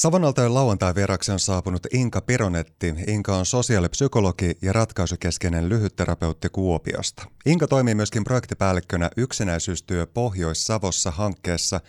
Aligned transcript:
Savonaltojen 0.00 0.54
lauantai 0.54 0.94
vieraksi 0.94 1.32
on 1.32 1.38
saapunut 1.40 1.86
Inka 1.92 2.20
Pironetti. 2.20 2.94
Inka 3.06 3.36
on 3.36 3.46
sosiaalipsykologi 3.46 4.58
ja 4.62 4.72
ratkaisukeskeinen 4.72 5.68
lyhytterapeutti 5.68 6.48
Kuopiosta. 6.48 7.24
Inka 7.46 7.66
toimii 7.66 7.94
myöskin 7.94 8.24
projektipäällikkönä 8.24 9.10
yksinäisyystyö 9.16 10.06
Pohjois-Savossa 10.06 11.10
hankkeessa, 11.10 11.80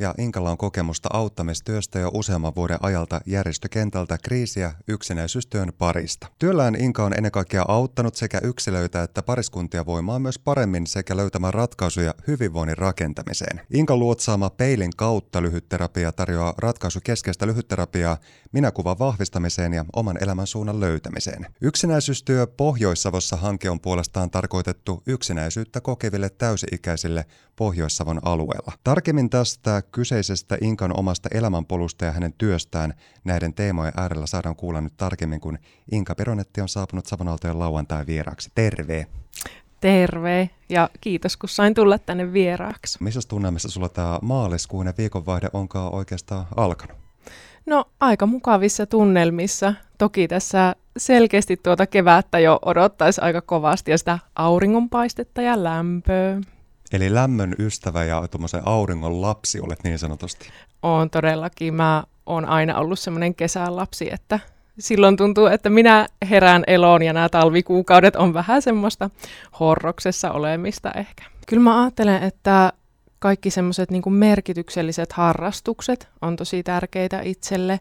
ja 0.00 0.14
Inkalla 0.18 0.50
on 0.50 0.58
kokemusta 0.58 1.08
auttamistyöstä 1.12 1.98
jo 1.98 2.10
useamman 2.14 2.52
vuoden 2.56 2.78
ajalta 2.80 3.20
järjestökentältä 3.26 4.18
kriisiä 4.18 4.72
yksinäisyystyön 4.88 5.72
parista. 5.78 6.26
Työllään 6.38 6.74
Inka 6.80 7.04
on 7.04 7.12
ennen 7.12 7.32
kaikkea 7.32 7.64
auttanut 7.68 8.14
sekä 8.14 8.40
yksilöitä 8.42 9.02
että 9.02 9.22
pariskuntia 9.22 9.86
voimaan 9.86 10.22
myös 10.22 10.38
paremmin 10.38 10.86
sekä 10.86 11.16
löytämään 11.16 11.54
ratkaisuja 11.54 12.14
hyvinvoinnin 12.26 12.78
rakentamiseen. 12.78 13.60
Inka 13.72 13.96
luotsaama 13.96 14.50
peilin 14.50 14.92
kautta 14.96 15.42
lyhytterapia 15.42 16.12
tarjoaa 16.12 16.54
ratkaisukeskeistä 16.58 17.46
lyhytterapiaa 17.46 18.16
minäkuvan 18.52 18.98
vahvistamiseen 18.98 19.72
ja 19.72 19.84
oman 19.96 20.22
elämän 20.22 20.46
suunnan 20.46 20.80
löytämiseen. 20.80 21.46
Yksinäisyystyö 21.60 22.46
Pohjois-Savossa 22.46 23.36
hanke 23.36 23.70
on 23.70 23.80
puolestaan 23.80 24.30
tarkoitettu 24.30 25.02
yksinäisyyttä 25.06 25.80
kokeville 25.80 26.30
täysi-ikäisille 26.30 27.24
Pohjois-Savon 27.56 28.20
alueella. 28.22 28.72
Tarkemmin 28.84 29.30
tästä 29.30 29.82
kyseisestä 29.92 30.58
Inkan 30.60 30.98
omasta 30.98 31.28
elämänpolusta 31.34 32.04
ja 32.04 32.12
hänen 32.12 32.34
työstään 32.38 32.94
näiden 33.24 33.54
teemojen 33.54 33.92
äärellä 33.96 34.26
saadaan 34.26 34.56
kuulla 34.56 34.80
nyt 34.80 34.96
tarkemmin, 34.96 35.40
kun 35.40 35.58
Inka 35.92 36.14
Peronetti 36.14 36.60
on 36.60 36.68
saapunut 36.68 37.06
Savonaltojen 37.06 37.58
lauantai 37.58 38.06
vieraaksi. 38.06 38.50
Terve! 38.54 39.06
Terve 39.80 40.50
ja 40.68 40.90
kiitos 41.00 41.36
kun 41.36 41.48
sain 41.48 41.74
tulla 41.74 41.98
tänne 41.98 42.32
vieraaksi. 42.32 42.98
Missä 43.00 43.20
tunnelmissa 43.28 43.68
sulla 43.68 43.88
tämä 43.88 44.18
maaliskuun 44.22 44.86
ja 44.86 44.92
viikonvaihde 44.98 45.48
onkaan 45.52 45.94
oikeastaan 45.94 46.46
alkanut? 46.56 46.96
No 47.66 47.84
aika 48.00 48.26
mukavissa 48.26 48.86
tunnelmissa. 48.86 49.74
Toki 49.98 50.28
tässä 50.28 50.76
selkeästi 50.96 51.56
tuota 51.56 51.86
kevättä 51.86 52.38
jo 52.38 52.58
odottaisi 52.64 53.20
aika 53.20 53.40
kovasti 53.40 53.90
ja 53.90 53.98
sitä 53.98 54.18
auringonpaistetta 54.34 55.42
ja 55.42 55.64
lämpöä. 55.64 56.40
Eli 56.92 57.14
lämmön 57.14 57.54
ystävä 57.58 58.04
ja 58.04 58.28
tuommoisen 58.30 58.62
auringon 58.64 59.22
lapsi 59.22 59.60
olet 59.60 59.84
niin 59.84 59.98
sanotusti. 59.98 60.48
On 60.82 61.10
todellakin. 61.10 61.74
Mä 61.74 62.04
oon 62.26 62.44
aina 62.44 62.78
ollut 62.78 62.98
semmoinen 62.98 63.34
kesän 63.34 63.76
lapsi, 63.76 64.12
että 64.12 64.40
silloin 64.78 65.16
tuntuu, 65.16 65.46
että 65.46 65.70
minä 65.70 66.08
herään 66.30 66.64
eloon 66.66 67.02
ja 67.02 67.12
nämä 67.12 67.28
talvikuukaudet 67.28 68.16
on 68.16 68.34
vähän 68.34 68.62
semmoista 68.62 69.10
horroksessa 69.60 70.32
olemista 70.32 70.90
ehkä. 70.92 71.24
Kyllä 71.46 71.62
mä 71.62 71.82
ajattelen, 71.82 72.22
että 72.22 72.72
kaikki 73.18 73.50
semmoiset 73.50 73.90
niin 73.90 74.12
merkitykselliset 74.12 75.12
harrastukset 75.12 76.08
on 76.22 76.36
tosi 76.36 76.62
tärkeitä 76.62 77.20
itselle, 77.20 77.72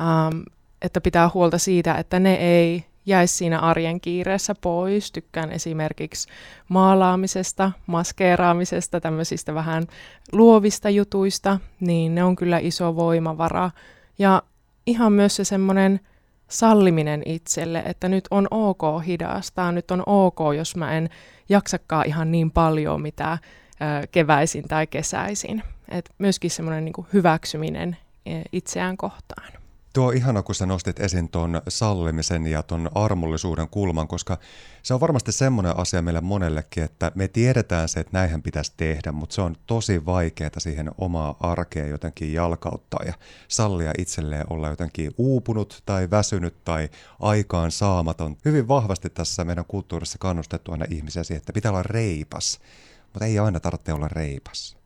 ähm, 0.00 0.40
että 0.82 1.00
pitää 1.00 1.30
huolta 1.34 1.58
siitä, 1.58 1.94
että 1.94 2.20
ne 2.20 2.34
ei 2.34 2.84
jäisi 3.06 3.34
siinä 3.34 3.58
arjen 3.58 4.00
kiireessä 4.00 4.54
pois. 4.60 5.12
Tykkään 5.12 5.52
esimerkiksi 5.52 6.28
maalaamisesta, 6.68 7.72
maskeeraamisesta, 7.86 9.00
tämmöisistä 9.00 9.54
vähän 9.54 9.86
luovista 10.32 10.90
jutuista, 10.90 11.58
niin 11.80 12.14
ne 12.14 12.24
on 12.24 12.36
kyllä 12.36 12.58
iso 12.58 12.96
voimavara. 12.96 13.70
Ja 14.18 14.42
ihan 14.86 15.12
myös 15.12 15.36
se 15.36 15.44
semmoinen 15.44 16.00
salliminen 16.48 17.22
itselle, 17.26 17.82
että 17.86 18.08
nyt 18.08 18.24
on 18.30 18.48
ok 18.50 18.82
hidastaa, 19.06 19.72
nyt 19.72 19.90
on 19.90 20.02
ok, 20.06 20.38
jos 20.56 20.76
mä 20.76 20.92
en 20.92 21.08
jaksakaan 21.48 22.06
ihan 22.06 22.32
niin 22.32 22.50
paljon, 22.50 23.02
mitä 23.02 23.38
keväisin 24.10 24.68
tai 24.68 24.86
kesäisin. 24.86 25.62
Et 25.88 26.10
myöskin 26.18 26.50
semmoinen 26.50 26.84
niin 26.84 27.06
hyväksyminen 27.12 27.96
e, 28.26 28.42
itseään 28.52 28.96
kohtaan. 28.96 29.55
Tuo 29.96 30.06
on 30.06 30.16
ihana, 30.16 30.42
kun 30.42 30.54
sä 30.54 30.66
nostit 30.66 31.00
esiin 31.00 31.28
tuon 31.28 31.62
sallimisen 31.68 32.46
ja 32.46 32.62
tuon 32.62 32.90
armollisuuden 32.94 33.68
kulman, 33.68 34.08
koska 34.08 34.38
se 34.82 34.94
on 34.94 35.00
varmasti 35.00 35.32
semmoinen 35.32 35.78
asia 35.78 36.02
meille 36.02 36.20
monellekin, 36.20 36.84
että 36.84 37.12
me 37.14 37.28
tiedetään 37.28 37.88
se, 37.88 38.00
että 38.00 38.18
näinhän 38.18 38.42
pitäisi 38.42 38.72
tehdä, 38.76 39.12
mutta 39.12 39.34
se 39.34 39.42
on 39.42 39.56
tosi 39.66 40.06
vaikeaa 40.06 40.50
siihen 40.58 40.90
omaa 40.98 41.36
arkea 41.40 41.86
jotenkin 41.86 42.32
jalkauttaa 42.32 43.00
ja 43.06 43.12
sallia 43.48 43.92
itselleen 43.98 44.46
olla 44.50 44.68
jotenkin 44.68 45.14
uupunut 45.18 45.82
tai 45.86 46.10
väsynyt 46.10 46.64
tai 46.64 46.88
aikaan 47.20 47.70
saamaton. 47.70 48.36
Hyvin 48.44 48.68
vahvasti 48.68 49.10
tässä 49.10 49.44
meidän 49.44 49.64
kulttuurissa 49.68 50.18
kannustettu 50.18 50.72
aina 50.72 50.84
ihmisiä 50.90 51.24
siihen, 51.24 51.40
että 51.40 51.52
pitää 51.52 51.72
olla 51.72 51.82
reipas, 51.82 52.60
mutta 53.02 53.24
ei 53.24 53.38
aina 53.38 53.60
tarvitse 53.60 53.92
olla 53.92 54.08
reipas. 54.08 54.76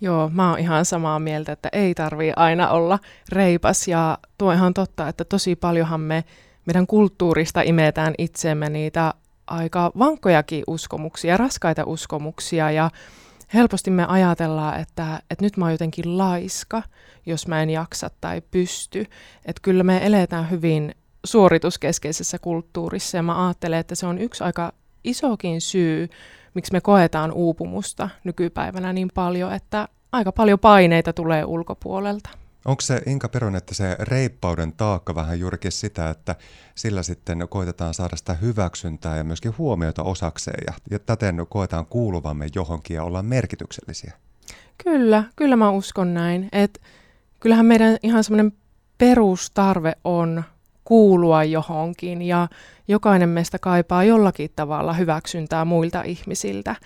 Joo, 0.00 0.30
mä 0.34 0.50
oon 0.50 0.58
ihan 0.58 0.84
samaa 0.84 1.18
mieltä, 1.18 1.52
että 1.52 1.68
ei 1.72 1.94
tarvii 1.94 2.32
aina 2.36 2.68
olla 2.68 2.98
reipas 3.28 3.88
ja 3.88 4.18
tuo 4.38 4.52
ihan 4.52 4.74
totta, 4.74 5.08
että 5.08 5.24
tosi 5.24 5.56
paljonhan 5.56 6.00
me 6.00 6.24
meidän 6.66 6.86
kulttuurista 6.86 7.62
imetään 7.62 8.14
itseemme 8.18 8.70
niitä 8.70 9.14
aika 9.46 9.92
vankkojakin 9.98 10.64
uskomuksia, 10.66 11.36
raskaita 11.36 11.84
uskomuksia 11.84 12.70
ja 12.70 12.90
helposti 13.54 13.90
me 13.90 14.06
ajatellaan, 14.06 14.80
että, 14.80 15.20
että 15.30 15.44
nyt 15.44 15.56
mä 15.56 15.64
oon 15.64 15.72
jotenkin 15.72 16.18
laiska, 16.18 16.82
jos 17.26 17.48
mä 17.48 17.62
en 17.62 17.70
jaksa 17.70 18.10
tai 18.20 18.40
pysty. 18.50 19.06
Että 19.44 19.62
kyllä 19.62 19.82
me 19.82 20.06
eletään 20.06 20.50
hyvin 20.50 20.94
suorituskeskeisessä 21.24 22.38
kulttuurissa 22.38 23.16
ja 23.16 23.22
mä 23.22 23.46
ajattelen, 23.46 23.78
että 23.78 23.94
se 23.94 24.06
on 24.06 24.18
yksi 24.18 24.44
aika 24.44 24.72
isokin 25.04 25.60
syy, 25.60 26.08
miksi 26.56 26.72
me 26.72 26.80
koetaan 26.80 27.32
uupumusta 27.32 28.08
nykypäivänä 28.24 28.92
niin 28.92 29.10
paljon, 29.14 29.52
että 29.52 29.88
aika 30.12 30.32
paljon 30.32 30.58
paineita 30.58 31.12
tulee 31.12 31.44
ulkopuolelta. 31.44 32.30
Onko 32.64 32.80
se 32.80 33.00
Inka 33.06 33.28
Peron, 33.28 33.56
että 33.56 33.74
se 33.74 33.96
reippauden 34.00 34.72
taakka 34.72 35.14
vähän 35.14 35.40
juurikin 35.40 35.72
sitä, 35.72 36.10
että 36.10 36.36
sillä 36.74 37.02
sitten 37.02 37.46
koitetaan 37.48 37.94
saada 37.94 38.16
sitä 38.16 38.34
hyväksyntää 38.34 39.16
ja 39.16 39.24
myöskin 39.24 39.58
huomiota 39.58 40.02
osakseen 40.02 40.64
ja, 40.66 40.72
ja 40.90 40.98
täten 40.98 41.46
koetaan 41.48 41.86
kuuluvamme 41.86 42.46
johonkin 42.54 42.94
ja 42.94 43.04
olla 43.04 43.22
merkityksellisiä? 43.22 44.12
Kyllä, 44.84 45.24
kyllä 45.36 45.56
mä 45.56 45.70
uskon 45.70 46.14
näin. 46.14 46.48
Et 46.52 46.80
kyllähän 47.40 47.66
meidän 47.66 47.96
ihan 48.02 48.24
semmoinen 48.24 48.52
perustarve 48.98 49.92
on 50.04 50.44
kuulua 50.86 51.44
johonkin 51.44 52.22
ja 52.22 52.48
jokainen 52.88 53.28
meistä 53.28 53.58
kaipaa 53.58 54.04
jollakin 54.04 54.50
tavalla 54.56 54.92
hyväksyntää 54.92 55.64
muilta 55.64 56.02
ihmisiltä. 56.02 56.76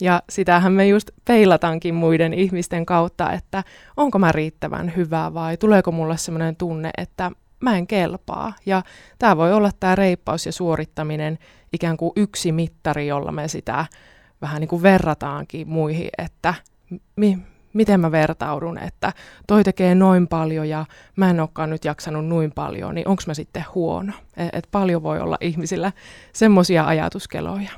Ja 0.00 0.22
sitähän 0.30 0.72
me 0.72 0.88
just 0.88 1.10
peilataankin 1.24 1.94
muiden 1.94 2.34
ihmisten 2.34 2.86
kautta, 2.86 3.32
että 3.32 3.64
onko 3.96 4.18
mä 4.18 4.32
riittävän 4.32 4.92
hyvä 4.96 5.34
vai 5.34 5.56
tuleeko 5.56 5.92
mulle 5.92 6.16
sellainen 6.16 6.56
tunne, 6.56 6.90
että 6.98 7.30
mä 7.60 7.76
en 7.76 7.86
kelpaa. 7.86 8.52
Ja 8.66 8.82
tämä 9.18 9.36
voi 9.36 9.52
olla 9.52 9.70
tämä 9.80 9.94
reippaus 9.94 10.46
ja 10.46 10.52
suorittaminen 10.52 11.38
ikään 11.72 11.96
kuin 11.96 12.12
yksi 12.16 12.52
mittari, 12.52 13.06
jolla 13.06 13.32
me 13.32 13.48
sitä 13.48 13.86
vähän 14.42 14.60
niin 14.60 14.68
kuin 14.68 14.82
verrataankin 14.82 15.68
muihin, 15.68 16.08
että 16.18 16.54
mi- 17.16 17.38
miten 17.76 18.00
mä 18.00 18.12
vertaudun, 18.12 18.78
että 18.78 19.12
toi 19.46 19.64
tekee 19.64 19.94
noin 19.94 20.28
paljon 20.28 20.68
ja 20.68 20.84
mä 21.16 21.30
en 21.30 21.40
olekaan 21.40 21.70
nyt 21.70 21.84
jaksanut 21.84 22.26
noin 22.26 22.52
paljon, 22.52 22.94
niin 22.94 23.08
onko 23.08 23.22
mä 23.26 23.34
sitten 23.34 23.64
huono? 23.74 24.12
Et, 24.36 24.48
et 24.52 24.68
paljon 24.70 25.02
voi 25.02 25.20
olla 25.20 25.36
ihmisillä 25.40 25.92
semmoisia 26.32 26.86
ajatuskeloja. 26.86 27.70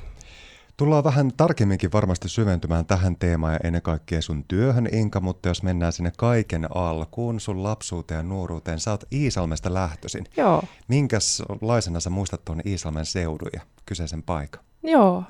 Tullaan 0.77 1.03
vähän 1.03 1.31
tarkemminkin 1.37 1.91
varmasti 1.91 2.29
syventymään 2.29 2.85
tähän 2.85 3.15
teemaan 3.15 3.53
ja 3.53 3.59
ennen 3.63 3.81
kaikkea 3.81 4.21
sun 4.21 4.43
työhön, 4.47 4.87
Inka, 4.91 5.19
mutta 5.19 5.49
jos 5.49 5.63
mennään 5.63 5.93
sinne 5.93 6.11
kaiken 6.17 6.67
alkuun, 6.75 7.39
sun 7.39 7.63
lapsuuteen 7.63 8.17
ja 8.17 8.23
nuoruuteen, 8.23 8.79
sä 8.79 8.91
oot 8.91 9.03
Iisalmesta 9.13 9.73
lähtöisin. 9.73 10.25
Joo. 10.37 10.63
Minkälaisena 10.87 11.99
sä 11.99 12.09
muistat 12.09 12.45
tuon 12.45 12.61
Iisalmen 12.65 13.05
seudun 13.05 13.49
ja 13.53 13.61
kyseisen 13.85 14.23
paikan? 14.23 14.63
Joo. 14.83 15.23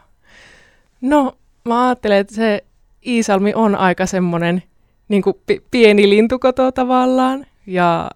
No, 1.02 1.38
mä 1.66 1.88
ajattelen, 1.88 2.18
että 2.18 2.36
se 2.36 2.64
Iisalmi 3.06 3.54
on 3.56 3.76
aika 3.76 4.06
semmoinen 4.06 4.64
niin 5.08 5.22
kuin 5.22 5.36
pieni 5.72 6.10
lintukoto 6.10 6.72
tavallaan, 6.72 7.46
ja 7.66 8.10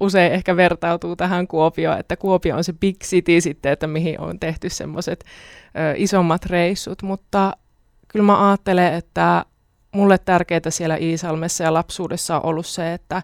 usein 0.00 0.32
ehkä 0.32 0.56
vertautuu 0.56 1.16
tähän 1.16 1.48
Kuopioon, 1.48 1.98
että 1.98 2.16
Kuopio 2.16 2.56
on 2.56 2.64
se 2.64 2.72
big 2.72 2.96
city 3.04 3.40
sitten, 3.40 3.72
että 3.72 3.86
mihin 3.86 4.20
on 4.20 4.40
tehty 4.40 4.68
semmoiset 4.68 5.24
isommat 5.96 6.46
reissut, 6.46 7.02
mutta 7.02 7.56
kyllä 8.08 8.24
mä 8.24 8.48
ajattelen, 8.48 8.94
että 8.94 9.44
mulle 9.92 10.18
tärkeää 10.18 10.60
siellä 10.68 10.96
Iisalmessa 10.96 11.64
ja 11.64 11.74
lapsuudessa 11.74 12.36
on 12.36 12.44
ollut 12.44 12.66
se, 12.66 12.92
että 12.92 13.22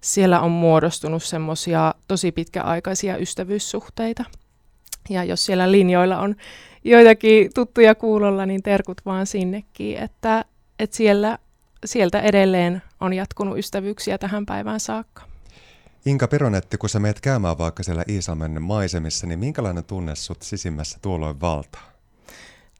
siellä 0.00 0.40
on 0.40 0.50
muodostunut 0.50 1.22
semmoisia 1.22 1.94
tosi 2.08 2.32
pitkäaikaisia 2.32 3.16
ystävyyssuhteita. 3.16 4.24
Ja 5.10 5.24
jos 5.24 5.46
siellä 5.46 5.72
linjoilla 5.72 6.18
on 6.18 6.36
joitakin 6.84 7.50
tuttuja 7.54 7.94
kuulolla, 7.94 8.46
niin 8.46 8.62
terkut 8.62 9.00
vaan 9.06 9.26
sinnekin, 9.26 9.98
että, 9.98 10.44
että 10.78 10.96
siellä, 10.96 11.38
sieltä 11.84 12.20
edelleen 12.20 12.82
on 13.00 13.12
jatkunut 13.12 13.58
ystävyyksiä 13.58 14.18
tähän 14.18 14.46
päivään 14.46 14.80
saakka. 14.80 15.22
Inka 16.06 16.28
Pironetti, 16.28 16.78
kun 16.78 16.88
sä 16.88 17.00
meet 17.00 17.20
käymään 17.20 17.58
vaikka 17.58 17.82
siellä 17.82 18.04
Iisalmen 18.08 18.62
maisemissa, 18.62 19.26
niin 19.26 19.38
minkälainen 19.38 19.84
tunne 19.84 20.14
sut 20.14 20.42
sisimmässä 20.42 20.98
tuolloin 21.02 21.40
valtaa? 21.40 21.92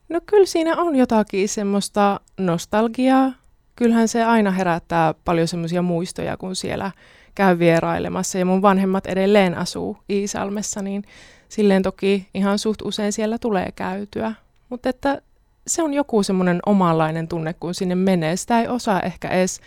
No 0.08 0.20
kyllä 0.26 0.46
siinä 0.46 0.76
on 0.76 0.96
jotakin 0.96 1.48
semmoista 1.48 2.20
nostalgiaa. 2.36 3.32
Kyllähän 3.76 4.08
se 4.08 4.24
aina 4.24 4.50
herättää 4.50 5.14
paljon 5.24 5.48
semmoisia 5.48 5.82
muistoja, 5.82 6.36
kun 6.36 6.56
siellä 6.56 6.90
käy 7.34 7.58
vierailemassa 7.58 8.38
ja 8.38 8.44
mun 8.44 8.62
vanhemmat 8.62 9.06
edelleen 9.06 9.58
asuu 9.58 9.98
Iisalmessa, 10.10 10.82
niin 10.82 11.04
silleen 11.48 11.82
toki 11.82 12.28
ihan 12.34 12.58
suht 12.58 12.82
usein 12.82 13.12
siellä 13.12 13.38
tulee 13.38 13.72
käytyä. 13.76 14.34
Mutta 14.68 14.88
että 14.88 15.22
se 15.66 15.82
on 15.82 15.94
joku 15.94 16.22
semmoinen 16.22 16.60
omanlainen 16.66 17.28
tunne, 17.28 17.52
kun 17.52 17.74
sinne 17.74 17.94
menee. 17.94 18.36
Sitä 18.36 18.60
ei 18.60 18.68
osaa 18.68 19.00
ehkä 19.00 19.28
edes 19.28 19.60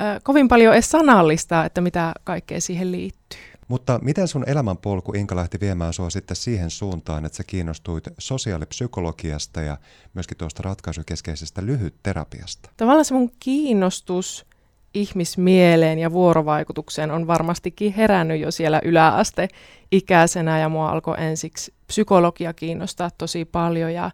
äh, 0.00 0.20
kovin 0.22 0.48
paljon 0.48 0.74
edes 0.74 0.90
sanallistaa, 0.90 1.64
että 1.64 1.80
mitä 1.80 2.12
kaikkea 2.24 2.60
siihen 2.60 2.92
liittyy. 2.92 3.40
Mutta 3.68 3.98
miten 4.02 4.28
sun 4.28 4.44
elämänpolku 4.46 5.12
Inka 5.12 5.36
lähti 5.36 5.60
viemään 5.60 5.92
sua 5.92 6.10
sitten 6.10 6.36
siihen 6.36 6.70
suuntaan, 6.70 7.24
että 7.24 7.36
sä 7.36 7.44
kiinnostuit 7.44 8.04
sosiaalipsykologiasta 8.18 9.60
ja 9.60 9.76
myöskin 10.14 10.36
tuosta 10.36 10.62
ratkaisukeskeisestä 10.62 11.66
lyhytterapiasta? 11.66 12.70
Tavallaan 12.76 13.04
se 13.04 13.14
mun 13.14 13.32
kiinnostus 13.38 14.46
ihmismieleen 14.94 15.98
ja 15.98 16.12
vuorovaikutukseen 16.12 17.10
on 17.10 17.26
varmastikin 17.26 17.92
herännyt 17.92 18.40
jo 18.40 18.50
siellä 18.50 18.80
yläaste 18.84 19.48
ikäisenä 19.92 20.58
ja 20.58 20.68
mua 20.68 20.90
alkoi 20.90 21.16
ensiksi 21.18 21.74
psykologia 21.86 22.52
kiinnostaa 22.52 23.10
tosi 23.18 23.44
paljon 23.44 23.94
ja 23.94 24.10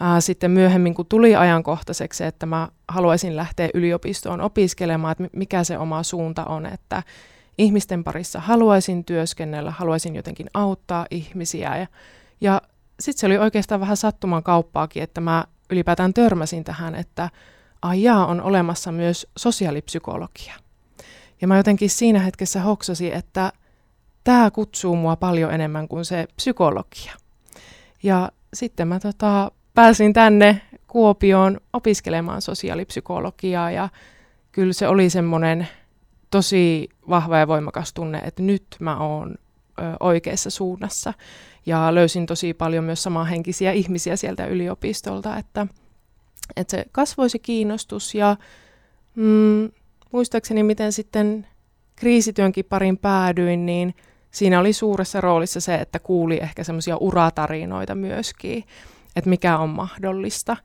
ää, 0.00 0.20
sitten 0.20 0.50
myöhemmin 0.50 0.94
kun 0.94 1.06
tuli 1.06 1.36
ajankohtaiseksi, 1.36 2.24
että 2.24 2.46
mä 2.46 2.68
haluaisin 2.88 3.36
lähteä 3.36 3.68
yliopistoon 3.74 4.40
opiskelemaan, 4.40 5.12
että 5.12 5.38
mikä 5.38 5.64
se 5.64 5.78
oma 5.78 6.02
suunta 6.02 6.44
on, 6.44 6.66
että 6.66 7.02
ihmisten 7.58 8.04
parissa 8.04 8.40
haluaisin 8.40 9.04
työskennellä, 9.04 9.70
haluaisin 9.70 10.16
jotenkin 10.16 10.46
auttaa 10.54 11.06
ihmisiä 11.10 11.76
ja, 11.76 11.86
ja 12.40 12.62
sitten 13.00 13.20
se 13.20 13.26
oli 13.26 13.38
oikeastaan 13.38 13.80
vähän 13.80 13.96
sattuman 13.96 14.42
kauppaakin, 14.42 15.02
että 15.02 15.20
mä 15.20 15.44
ylipäätään 15.70 16.14
törmäsin 16.14 16.64
tähän, 16.64 16.94
että 16.94 17.30
ajaa 17.88 18.26
on 18.26 18.40
olemassa 18.40 18.92
myös 18.92 19.26
sosiaalipsykologia. 19.36 20.54
Ja 21.40 21.48
mä 21.48 21.56
jotenkin 21.56 21.90
siinä 21.90 22.20
hetkessä 22.20 22.60
hoksasin, 22.60 23.12
että 23.12 23.52
tämä 24.24 24.50
kutsuu 24.50 24.96
mua 24.96 25.16
paljon 25.16 25.54
enemmän 25.54 25.88
kuin 25.88 26.04
se 26.04 26.26
psykologia. 26.36 27.12
Ja 28.02 28.32
sitten 28.54 28.88
mä 28.88 29.00
tota, 29.00 29.50
pääsin 29.74 30.12
tänne 30.12 30.60
Kuopioon 30.86 31.60
opiskelemaan 31.72 32.42
sosiaalipsykologiaa 32.42 33.70
ja 33.70 33.88
kyllä 34.52 34.72
se 34.72 34.88
oli 34.88 35.10
semmoinen 35.10 35.68
tosi 36.30 36.88
vahva 37.08 37.38
ja 37.38 37.48
voimakas 37.48 37.92
tunne, 37.92 38.18
että 38.18 38.42
nyt 38.42 38.66
mä 38.80 38.98
oon 38.98 39.34
oikeassa 40.00 40.50
suunnassa. 40.50 41.14
Ja 41.66 41.94
löysin 41.94 42.26
tosi 42.26 42.54
paljon 42.54 42.84
myös 42.84 43.02
samanhenkisiä 43.02 43.72
ihmisiä 43.72 44.16
sieltä 44.16 44.46
yliopistolta, 44.46 45.36
että, 45.36 45.66
että 46.56 46.70
se 46.70 46.84
kasvoi 46.92 47.30
se 47.30 47.38
kiinnostus 47.38 48.14
ja 48.14 48.36
mm, 49.14 49.70
muistaakseni 50.12 50.62
miten 50.62 50.92
sitten 50.92 51.46
kriisityönkin 51.96 52.64
parin 52.64 52.98
päädyin, 52.98 53.66
niin 53.66 53.94
siinä 54.30 54.60
oli 54.60 54.72
suuressa 54.72 55.20
roolissa 55.20 55.60
se, 55.60 55.74
että 55.74 55.98
kuuli 55.98 56.38
ehkä 56.42 56.64
semmoisia 56.64 56.96
uratarinoita 56.96 57.94
myöskin, 57.94 58.64
että 59.16 59.30
mikä 59.30 59.58
on 59.58 59.68
mahdollista. 59.68 60.56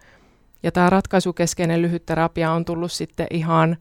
Ja 0.64 0.72
tämä 0.72 0.90
ratkaisukeskeinen 0.90 1.82
lyhytterapia 1.82 2.52
on 2.52 2.66
tullut 2.66 2.92
sitten 2.92 3.28
ihan 3.30 3.78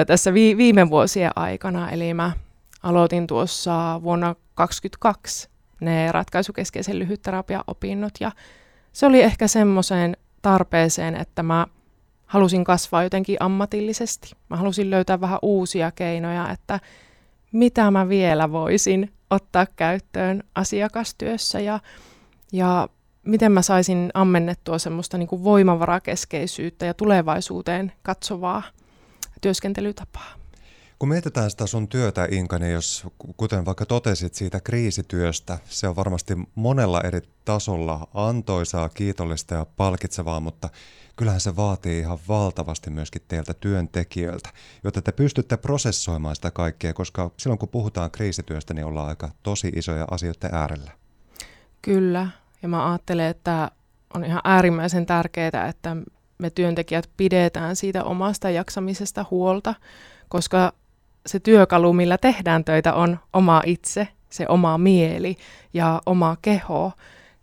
ö, 0.00 0.04
tässä 0.04 0.34
vi- 0.34 0.56
viime 0.56 0.90
vuosien 0.90 1.30
aikana, 1.36 1.90
eli 1.90 2.14
mä 2.14 2.32
aloitin 2.82 3.26
tuossa 3.26 4.00
vuonna 4.02 4.34
2022 4.54 5.50
ne 5.80 6.12
ratkaisukeskeisen 6.12 6.98
lyhytterapiaopinnot 6.98 8.12
ja 8.20 8.32
se 8.92 9.06
oli 9.06 9.22
ehkä 9.22 9.48
semmoiseen 9.48 10.16
tarpeeseen, 10.42 11.16
että 11.16 11.42
mä 11.42 11.66
halusin 12.26 12.64
kasvaa 12.64 13.02
jotenkin 13.02 13.36
ammatillisesti. 13.40 14.32
Mä 14.48 14.56
halusin 14.56 14.90
löytää 14.90 15.20
vähän 15.20 15.38
uusia 15.42 15.90
keinoja, 15.90 16.50
että 16.50 16.80
mitä 17.52 17.90
mä 17.90 18.08
vielä 18.08 18.52
voisin 18.52 19.12
ottaa 19.30 19.66
käyttöön 19.76 20.42
asiakastyössä 20.54 21.60
ja, 21.60 21.80
ja 22.52 22.88
miten 23.22 23.52
mä 23.52 23.62
saisin 23.62 24.10
ammennettua 24.14 24.78
semmoista 24.78 25.18
niin 25.18 25.28
kuin 25.28 25.44
voimavarakeskeisyyttä 25.44 26.86
ja 26.86 26.94
tulevaisuuteen 26.94 27.92
katsovaa 28.02 28.62
työskentelytapaa. 29.40 30.39
Kun 31.00 31.08
mietitään 31.08 31.50
sitä 31.50 31.66
sun 31.66 31.88
työtä, 31.88 32.28
Inka, 32.30 32.58
niin 32.58 32.72
jos, 32.72 33.06
kuten 33.36 33.64
vaikka 33.64 33.86
totesit 33.86 34.34
siitä 34.34 34.60
kriisityöstä, 34.60 35.58
se 35.64 35.88
on 35.88 35.96
varmasti 35.96 36.36
monella 36.54 37.00
eri 37.00 37.20
tasolla 37.44 38.08
antoisaa, 38.14 38.88
kiitollista 38.88 39.54
ja 39.54 39.66
palkitsevaa, 39.76 40.40
mutta 40.40 40.68
kyllähän 41.16 41.40
se 41.40 41.56
vaatii 41.56 41.98
ihan 41.98 42.18
valtavasti 42.28 42.90
myöskin 42.90 43.22
teiltä 43.28 43.54
työntekijöiltä, 43.54 44.48
jotta 44.84 45.02
te 45.02 45.12
pystytte 45.12 45.56
prosessoimaan 45.56 46.36
sitä 46.36 46.50
kaikkea, 46.50 46.92
koska 46.92 47.30
silloin 47.36 47.58
kun 47.58 47.68
puhutaan 47.68 48.10
kriisityöstä, 48.10 48.74
niin 48.74 48.84
ollaan 48.84 49.08
aika 49.08 49.30
tosi 49.42 49.72
isoja 49.76 50.06
asioita 50.10 50.48
äärellä. 50.52 50.90
Kyllä, 51.82 52.28
ja 52.62 52.68
mä 52.68 52.90
ajattelen, 52.90 53.26
että 53.26 53.70
on 54.14 54.24
ihan 54.24 54.40
äärimmäisen 54.44 55.06
tärkeää, 55.06 55.68
että 55.68 55.96
me 56.38 56.50
työntekijät 56.50 57.10
pidetään 57.16 57.76
siitä 57.76 58.04
omasta 58.04 58.50
jaksamisesta 58.50 59.24
huolta, 59.30 59.74
koska 60.28 60.72
se 61.26 61.40
työkalu, 61.40 61.92
millä 61.92 62.18
tehdään 62.18 62.64
töitä, 62.64 62.94
on 62.94 63.18
oma 63.32 63.62
itse, 63.66 64.08
se 64.30 64.46
oma 64.48 64.78
mieli 64.78 65.36
ja 65.74 66.02
oma 66.06 66.36
keho, 66.42 66.92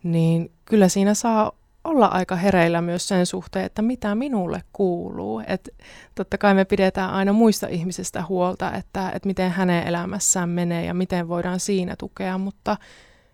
niin 0.04 0.52
kyllä 0.66 0.88
siinä 0.88 1.14
saa 1.14 1.52
olla 1.84 2.06
aika 2.06 2.36
hereillä 2.36 2.82
myös 2.82 3.08
sen 3.08 3.26
suhteen, 3.26 3.66
että 3.66 3.82
mitä 3.82 4.16
minulle 4.16 4.62
kuuluu. 4.74 5.44
Et 5.48 5.70
totta 6.16 6.38
kai 6.38 6.54
me 6.54 6.66
pidetään 6.66 7.10
aina 7.10 7.34
muista 7.34 7.68
ihmisistä 7.68 8.24
huolta, 8.30 8.74
että, 8.74 9.12
että 9.16 9.28
miten 9.28 9.52
hänen 9.52 9.88
elämässään 9.88 10.50
menee 10.50 10.86
ja 10.86 10.94
miten 10.94 11.28
voidaan 11.28 11.60
siinä 11.60 11.96
tukea, 12.00 12.38
mutta 12.38 12.78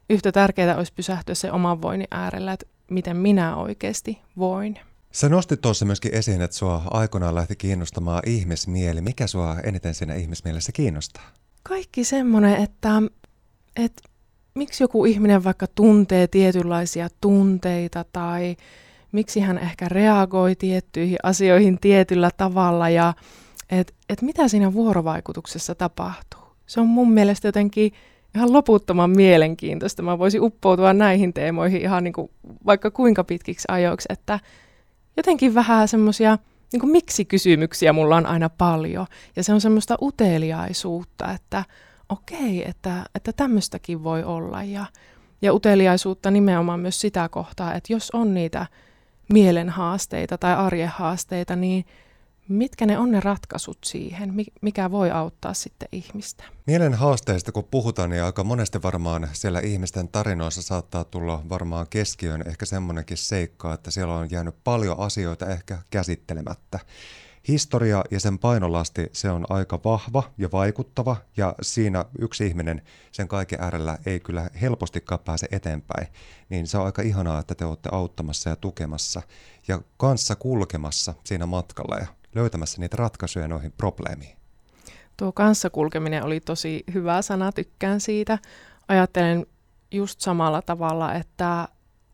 yhtä 0.10 0.32
tärkeää 0.32 0.78
olisi 0.78 0.94
pysähtyä 0.94 1.36
se 1.36 1.52
oman 1.52 1.82
voinnin 1.82 2.08
äärellä, 2.12 2.54
että 2.54 2.66
miten 2.90 3.18
minä 3.18 3.56
oikeasti 3.56 4.22
voin. 4.38 4.80
Sä 5.14 5.30
nostit 5.30 5.62
tuossa 5.62 5.86
myöskin 5.86 6.14
esiin, 6.14 6.42
että 6.42 6.58
sua 6.58 6.82
aikoinaan 6.92 7.36
lähti 7.36 7.56
kiinnostamaan 7.56 8.22
ihmismieli. 8.26 9.02
Mikä 9.02 9.28
sua 9.28 9.60
eniten 9.64 9.94
siinä 9.94 10.16
ihmismielessä 10.16 10.72
kiinnostaa? 10.72 11.24
Kaikki 11.64 12.04
semmoinen, 12.04 12.56
että, 12.56 13.02
että 13.76 14.02
miksi 14.56 14.84
joku 14.84 15.06
ihminen 15.06 15.44
vaikka 15.44 15.68
tuntee 15.68 16.28
tietynlaisia 16.28 17.10
tunteita 17.22 18.06
tai 18.14 18.56
miksi 19.12 19.40
hän 19.40 19.58
ehkä 19.58 19.90
reagoi 19.90 20.56
tiettyihin 20.56 21.18
asioihin 21.24 21.78
tietyllä 21.82 22.30
tavalla 22.38 22.90
ja 22.90 23.14
että 23.70 23.94
et 24.10 24.22
mitä 24.22 24.48
siinä 24.48 24.74
vuorovaikutuksessa 24.74 25.76
tapahtuu. 25.76 26.42
Se 26.66 26.80
on 26.80 26.88
mun 26.88 27.12
mielestä 27.12 27.48
jotenkin 27.48 27.92
ihan 28.36 28.54
loputtoman 28.54 29.10
mielenkiintoista. 29.10 30.04
Mä 30.04 30.20
voisin 30.20 30.42
uppoutua 30.42 30.94
näihin 30.94 31.34
teemoihin 31.34 31.82
ihan 31.82 32.04
niin 32.04 32.14
kuin 32.14 32.32
vaikka 32.66 32.92
kuinka 32.92 33.24
pitkiksi 33.24 33.66
ajoiksi, 33.68 34.06
että 34.10 34.40
jotenkin 35.18 35.54
vähän 35.56 35.88
semmoisia 35.88 36.38
niin 36.74 36.90
miksi-kysymyksiä 36.92 37.94
mulla 37.94 38.16
on 38.16 38.26
aina 38.26 38.50
paljon. 38.50 39.08
Ja 39.36 39.44
se 39.44 39.54
on 39.54 39.62
semmoista 39.62 39.98
uteliaisuutta, 40.02 41.32
että 41.32 41.66
okei, 42.10 42.70
että, 42.70 43.04
että 43.16 43.34
tämmöistäkin 43.34 44.04
voi 44.04 44.24
olla. 44.24 44.64
Ja, 44.64 44.86
ja 45.42 45.54
uteliaisuutta 45.54 46.32
nimenomaan 46.32 46.80
myös 46.80 47.02
sitä 47.02 47.30
kohtaa, 47.30 47.74
että 47.74 47.94
jos 47.94 48.12
on 48.12 48.34
niitä 48.34 48.66
mielenhaasteita 49.34 50.38
tai 50.38 50.56
arjen 50.56 50.90
haasteita, 50.90 51.56
niin 51.56 51.86
mitkä 52.48 52.86
ne 52.86 52.98
on 52.98 53.12
ne 53.12 53.20
ratkaisut 53.20 53.78
siihen, 53.86 54.34
mikä 54.62 54.92
voi 54.92 55.12
auttaa 55.12 55.54
sitten 55.54 55.88
ihmistä? 55.92 56.44
Mielen 56.68 56.94
haasteista 56.94 57.52
kun 57.52 57.68
puhutaan, 57.72 58.10
niin 58.10 58.24
aika 58.24 58.44
monesti 58.44 58.82
varmaan 58.84 59.30
siellä 59.34 59.60
ihmisten 59.60 60.08
tarinoissa 60.08 60.62
saattaa 60.62 61.04
tulla 61.04 61.44
varmaan 61.50 61.88
keskiöön 61.90 62.48
ehkä 62.48 62.66
semmoinenkin 62.66 63.18
seikka, 63.18 63.74
että 63.74 63.92
siellä 63.92 64.14
on 64.14 64.32
jäänyt 64.32 64.56
paljon 64.64 65.00
asioita 65.00 65.46
ehkä 65.46 65.78
käsittelemättä. 65.90 66.80
Historia 67.48 68.04
ja 68.12 68.20
sen 68.20 68.40
painolasti, 68.40 69.10
se 69.12 69.30
on 69.30 69.46
aika 69.50 69.80
vahva 69.86 70.24
ja 70.38 70.50
vaikuttava, 70.52 71.16
ja 71.38 71.56
siinä 71.62 72.06
yksi 72.20 72.48
ihminen 72.48 72.82
sen 73.12 73.28
kaiken 73.28 73.62
äärellä 73.62 73.98
ei 74.06 74.20
kyllä 74.20 74.50
helpostikaan 74.62 75.20
pääse 75.20 75.48
eteenpäin. 75.52 76.08
Niin 76.50 76.68
se 76.68 76.78
on 76.78 76.86
aika 76.86 77.02
ihanaa, 77.02 77.40
että 77.40 77.56
te 77.56 77.66
olette 77.66 77.90
auttamassa 77.92 78.50
ja 78.50 78.56
tukemassa 78.56 79.22
ja 79.68 79.82
kanssa 79.98 80.36
kulkemassa 80.36 81.14
siinä 81.24 81.46
matkalla 81.46 81.98
ja 81.98 82.08
löytämässä 82.36 82.82
niitä 82.82 82.98
ratkaisuja 82.98 83.48
noihin 83.48 83.74
probleemiin. 83.78 84.38
Tuo 85.18 85.32
kanssakulkeminen 85.32 86.24
oli 86.24 86.40
tosi 86.40 86.84
hyvä 86.94 87.22
sana, 87.22 87.52
tykkään 87.52 88.02
siitä. 88.02 88.38
Ajattelen 88.88 89.46
just 89.92 90.22
samalla 90.22 90.62
tavalla, 90.62 91.14
että 91.14 91.68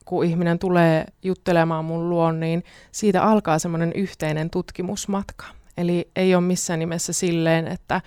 kun 0.05 0.25
ihminen 0.25 0.59
tulee 0.59 1.05
juttelemaan 1.23 1.85
mun 1.85 2.09
luon, 2.09 2.39
niin 2.39 2.63
siitä 2.91 3.23
alkaa 3.23 3.59
semmoinen 3.59 3.93
yhteinen 3.93 4.49
tutkimusmatka. 4.49 5.45
Eli 5.77 6.11
ei 6.15 6.35
ole 6.35 6.43
missään 6.43 6.79
nimessä 6.79 7.13
silleen, 7.13 7.67
että 7.67 8.01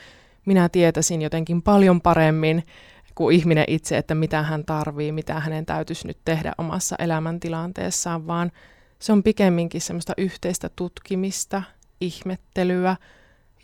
minä 0.47 0.69
tietäisin 0.69 1.23
jotenkin 1.23 1.63
paljon 1.63 2.01
paremmin 2.01 2.67
kuin 3.15 3.37
ihminen 3.37 3.65
itse, 3.69 3.99
että 3.99 4.15
mitä 4.15 4.43
hän 4.43 4.65
tarvii, 4.65 5.13
mitä 5.13 5.41
hänen 5.41 5.67
täytyisi 5.67 6.07
nyt 6.07 6.19
tehdä 6.25 6.53
omassa 6.59 6.97
elämäntilanteessaan, 6.99 8.27
vaan 8.27 8.53
se 8.99 9.13
on 9.13 9.23
pikemminkin 9.23 9.81
semmoista 9.81 10.13
yhteistä 10.17 10.71
tutkimista, 10.77 11.63
ihmettelyä 12.03 12.97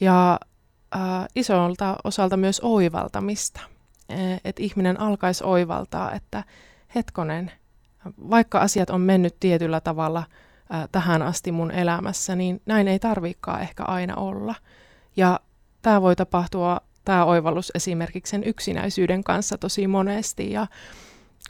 ja 0.01 0.41
äh, 0.97 1.29
isolta 1.35 1.97
osalta 2.05 2.37
myös 2.37 2.61
oivaltamista. 2.61 3.61
Että 4.45 4.63
ihminen 4.63 5.01
alkaisi 5.01 5.45
oivaltaa, 5.45 6.13
että 6.13 6.45
hetkonen, 6.95 7.53
vaikka 8.31 8.59
asiat 8.59 8.91
on 8.91 9.01
mennyt 9.01 9.37
tietyllä 9.41 9.81
tavalla 9.81 10.19
äh, 10.75 10.89
tähän 10.93 11.23
asti 11.23 11.53
mun 11.53 11.71
elämässä, 11.71 12.37
niin 12.37 12.63
näin 12.67 12.89
ei 12.89 12.99
tarvikaan 12.99 13.61
ehkä 13.61 13.85
aina 13.85 14.15
olla. 14.15 14.55
Ja 15.17 15.41
tämä 15.83 16.03
voi 16.03 16.17
tapahtua, 16.17 16.81
tämä 17.05 17.25
oivallus 17.25 17.73
esimerkiksi 17.75 18.31
sen 18.31 18.45
yksinäisyyden 18.45 19.25
kanssa 19.25 19.59
tosi 19.59 19.87
monesti. 19.87 20.53
Ja 20.53 20.67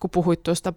kun 0.01 0.11
puhuit 0.11 0.43
tuosta 0.43 0.73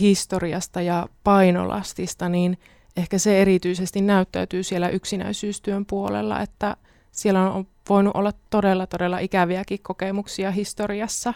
historiasta 0.00 0.80
ja 0.80 1.08
painolastista, 1.24 2.28
niin 2.28 2.58
ehkä 2.96 3.18
se 3.18 3.42
erityisesti 3.42 4.00
näyttäytyy 4.00 4.62
siellä 4.62 4.88
yksinäisyystyön 4.88 5.86
puolella, 5.86 6.40
että 6.40 6.76
siellä 7.12 7.50
on 7.52 7.66
voinut 7.88 8.16
olla 8.16 8.32
todella, 8.50 8.86
todella 8.86 9.18
ikäviäkin 9.18 9.78
kokemuksia 9.82 10.50
historiassa. 10.50 11.34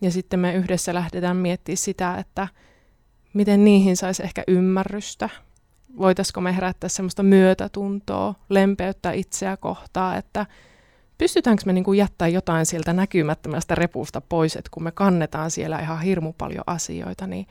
Ja 0.00 0.10
sitten 0.10 0.40
me 0.40 0.54
yhdessä 0.54 0.94
lähdetään 0.94 1.36
miettimään 1.36 1.76
sitä, 1.76 2.16
että 2.16 2.48
miten 3.32 3.64
niihin 3.64 3.96
saisi 3.96 4.22
ehkä 4.22 4.42
ymmärrystä. 4.48 5.28
Voitaisiko 5.98 6.40
me 6.40 6.56
herättää 6.56 6.88
semmoista 6.88 7.22
myötätuntoa, 7.22 8.34
lempeyttä 8.48 9.12
itseä 9.12 9.56
kohtaa, 9.56 10.16
että 10.16 10.46
pystytäänkö 11.18 11.62
me 11.66 11.72
niinku 11.72 11.92
jättää 11.92 12.28
jotain 12.28 12.66
sieltä 12.66 12.92
näkymättömästä 12.92 13.74
repusta 13.74 14.20
pois, 14.20 14.56
että 14.56 14.70
kun 14.70 14.82
me 14.82 14.92
kannetaan 14.92 15.50
siellä 15.50 15.78
ihan 15.78 16.00
hirmu 16.00 16.32
paljon 16.32 16.64
asioita, 16.66 17.26
niin 17.26 17.46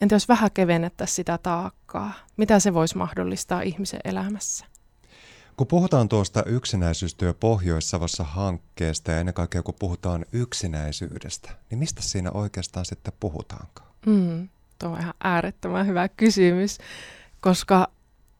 entä 0.00 0.14
jos 0.14 0.28
vähän 0.28 0.50
kevennettäisiin 0.54 1.16
sitä 1.16 1.38
taakkaa? 1.38 2.12
Mitä 2.36 2.60
se 2.60 2.74
voisi 2.74 2.96
mahdollistaa 2.96 3.62
ihmisen 3.62 4.00
elämässä? 4.04 4.66
Kun 5.56 5.66
puhutaan 5.66 6.08
tuosta 6.08 6.42
yksinäisyystyö 6.46 7.34
Pohjois-Savossa 7.34 8.24
hankkeesta 8.24 9.10
ja 9.12 9.18
ennen 9.18 9.34
kaikkea 9.34 9.62
kun 9.62 9.74
puhutaan 9.78 10.26
yksinäisyydestä, 10.32 11.50
niin 11.70 11.78
mistä 11.78 12.02
siinä 12.02 12.30
oikeastaan 12.30 12.84
sitten 12.84 13.12
puhutaankaan? 13.20 13.88
Mm, 14.06 14.48
tuo 14.78 14.90
on 14.90 15.00
ihan 15.00 15.14
äärettömän 15.24 15.86
hyvä 15.86 16.08
kysymys, 16.08 16.78
koska 17.40 17.88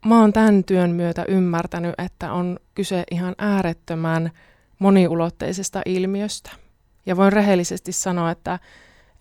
mä 0.06 0.20
oon 0.20 0.32
tämän 0.32 0.64
työn 0.64 0.90
myötä 0.90 1.24
ymmärtänyt, 1.28 1.94
että 1.98 2.32
on 2.32 2.58
kyse 2.74 3.04
ihan 3.10 3.34
äärettömän 3.38 4.30
moniulotteisesta 4.78 5.82
ilmiöstä. 5.86 6.50
Ja 7.06 7.16
voin 7.16 7.32
rehellisesti 7.32 7.92
sanoa, 7.92 8.30
että 8.30 8.58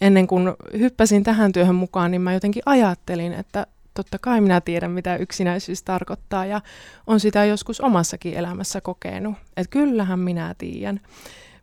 ennen 0.04 0.28
kuin 0.28 0.54
hyppäsin 0.80 1.24
tähän 1.24 1.52
työhön 1.52 1.76
mukaan, 1.76 2.12
niin 2.12 2.22
mä 2.22 2.34
jotenkin 2.34 2.64
ajattelin, 2.66 3.34
että 3.34 3.68
totta 3.94 4.18
kai 4.20 4.42
minä 4.42 4.62
tiedän, 4.62 4.92
mitä 4.92 5.16
yksinäisyys 5.16 5.84
tarkoittaa 5.84 6.46
ja 6.46 6.62
on 7.08 7.20
sitä 7.20 7.46
joskus 7.46 7.82
omassakin 7.82 8.34
elämässä 8.34 8.82
kokenut. 8.82 9.36
Että 9.58 9.70
kyllähän 9.70 10.20
minä 10.20 10.56
tiedän. 10.58 11.00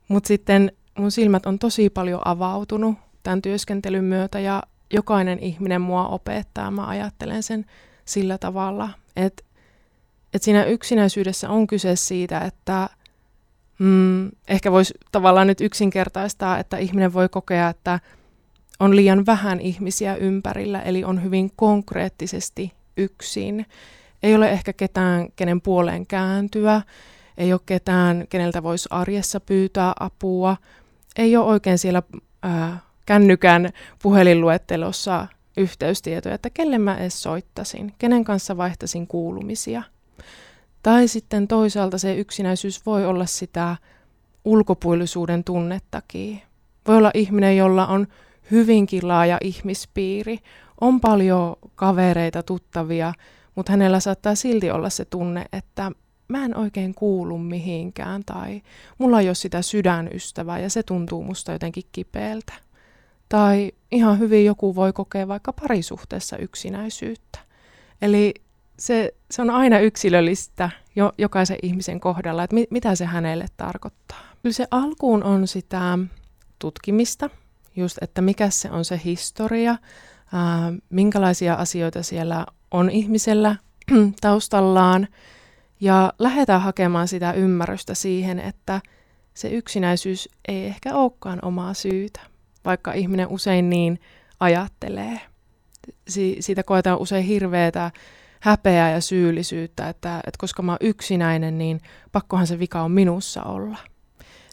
Mutta 0.08 0.28
sitten 0.28 0.72
mun 0.98 1.10
silmät 1.10 1.46
on 1.46 1.58
tosi 1.58 1.90
paljon 1.90 2.20
avautunut 2.24 2.94
tämän 3.22 3.42
työskentelyn 3.42 4.04
myötä 4.04 4.40
ja 4.40 4.62
jokainen 4.92 5.38
ihminen 5.38 5.80
mua 5.80 6.08
opettaa. 6.08 6.70
Mä 6.70 6.86
ajattelen 6.86 7.42
sen 7.42 7.66
sillä 8.04 8.38
tavalla, 8.38 8.90
että, 9.16 9.42
että 10.34 10.44
siinä 10.44 10.64
yksinäisyydessä 10.64 11.50
on 11.50 11.66
kyse 11.66 11.96
siitä, 11.96 12.40
että 12.40 12.88
mm, 13.78 14.30
ehkä 14.48 14.72
voisi 14.72 14.94
tavallaan 15.12 15.46
nyt 15.46 15.60
yksinkertaistaa, 15.60 16.58
että 16.58 16.76
ihminen 16.76 17.12
voi 17.12 17.28
kokea, 17.28 17.68
että 17.68 18.00
on 18.80 18.96
liian 18.96 19.26
vähän 19.26 19.60
ihmisiä 19.60 20.16
ympärillä, 20.16 20.82
eli 20.82 21.04
on 21.04 21.22
hyvin 21.22 21.50
konkreettisesti 21.56 22.72
yksin. 22.96 23.66
Ei 24.22 24.34
ole 24.34 24.50
ehkä 24.50 24.72
ketään, 24.72 25.28
kenen 25.36 25.60
puoleen 25.60 26.06
kääntyä, 26.06 26.82
ei 27.38 27.52
ole 27.52 27.60
ketään, 27.66 28.26
keneltä 28.28 28.62
voisi 28.62 28.88
arjessa 28.90 29.40
pyytää 29.40 29.92
apua, 30.00 30.56
ei 31.16 31.36
ole 31.36 31.46
oikein 31.46 31.78
siellä 31.78 32.02
ää, 32.42 32.80
kännykän 33.06 33.70
puhelinluettelossa 34.02 35.26
yhteystietoja, 35.56 36.34
että 36.34 36.50
kelle 36.50 36.78
mä 36.78 36.96
edes 36.96 37.22
soittasin, 37.22 37.94
kenen 37.98 38.24
kanssa 38.24 38.56
vaihtasin 38.56 39.06
kuulumisia. 39.06 39.82
Tai 40.82 41.08
sitten 41.08 41.48
toisaalta 41.48 41.98
se 41.98 42.14
yksinäisyys 42.14 42.86
voi 42.86 43.06
olla 43.06 43.26
sitä 43.26 43.76
ulkopuolisuuden 44.44 45.44
tunnettakin. 45.44 46.42
Voi 46.88 46.96
olla 46.96 47.10
ihminen, 47.14 47.56
jolla 47.56 47.86
on 47.86 48.06
hyvinkin 48.50 49.08
laaja 49.08 49.38
ihmispiiri, 49.40 50.38
on 50.80 51.00
paljon 51.00 51.56
kavereita, 51.74 52.42
tuttavia, 52.42 53.14
mutta 53.54 53.72
hänellä 53.72 54.00
saattaa 54.00 54.34
silti 54.34 54.70
olla 54.70 54.90
se 54.90 55.04
tunne, 55.04 55.44
että 55.52 55.92
mä 56.28 56.44
en 56.44 56.56
oikein 56.56 56.94
kuulu 56.94 57.38
mihinkään 57.38 58.24
tai 58.24 58.62
mulla 58.98 59.20
ei 59.20 59.28
ole 59.28 59.34
sitä 59.34 59.62
sydänystävää 59.62 60.58
ja 60.58 60.70
se 60.70 60.82
tuntuu 60.82 61.24
musta 61.24 61.52
jotenkin 61.52 61.84
kipeältä. 61.92 62.52
Tai 63.28 63.72
ihan 63.92 64.18
hyvin 64.18 64.44
joku 64.44 64.74
voi 64.74 64.92
kokea 64.92 65.28
vaikka 65.28 65.52
parisuhteessa 65.52 66.36
yksinäisyyttä. 66.36 67.38
Eli 68.02 68.34
se, 68.78 69.14
se 69.30 69.42
on 69.42 69.50
aina 69.50 69.78
yksilöllistä 69.78 70.70
jo, 70.96 71.12
jokaisen 71.18 71.58
ihmisen 71.62 72.00
kohdalla, 72.00 72.42
että 72.42 72.54
mi, 72.54 72.66
mitä 72.70 72.94
se 72.94 73.04
hänelle 73.04 73.46
tarkoittaa. 73.56 74.20
Kyllä 74.42 74.54
se 74.54 74.66
alkuun 74.70 75.24
on 75.24 75.48
sitä 75.48 75.98
tutkimista, 76.58 77.30
just, 77.76 77.98
että 78.00 78.22
mikä 78.22 78.50
se 78.50 78.70
on 78.70 78.84
se 78.84 79.00
historia, 79.04 79.76
ää, 80.32 80.72
minkälaisia 80.90 81.54
asioita 81.54 82.02
siellä 82.02 82.46
on 82.70 82.90
ihmisellä 82.90 83.56
taustallaan, 84.20 85.08
ja 85.80 86.12
lähdetään 86.18 86.60
hakemaan 86.60 87.08
sitä 87.08 87.32
ymmärrystä 87.32 87.94
siihen, 87.94 88.38
että 88.38 88.80
se 89.34 89.48
yksinäisyys 89.48 90.28
ei 90.48 90.66
ehkä 90.66 90.94
olekaan 90.94 91.38
omaa 91.42 91.74
syytä, 91.74 92.20
vaikka 92.64 92.92
ihminen 92.92 93.28
usein 93.28 93.70
niin 93.70 94.00
ajattelee. 94.40 95.20
Si- 96.08 96.36
siitä 96.40 96.62
koetaan 96.62 96.98
usein 96.98 97.24
hirveätä 97.24 97.90
häpeää 98.40 98.90
ja 98.90 99.00
syyllisyyttä, 99.00 99.88
että, 99.88 100.16
että 100.16 100.38
koska 100.38 100.62
mä 100.62 100.72
oon 100.72 100.78
yksinäinen, 100.80 101.58
niin 101.58 101.80
pakkohan 102.12 102.46
se 102.46 102.58
vika 102.58 102.82
on 102.82 102.92
minussa 102.92 103.42
olla 103.42 103.78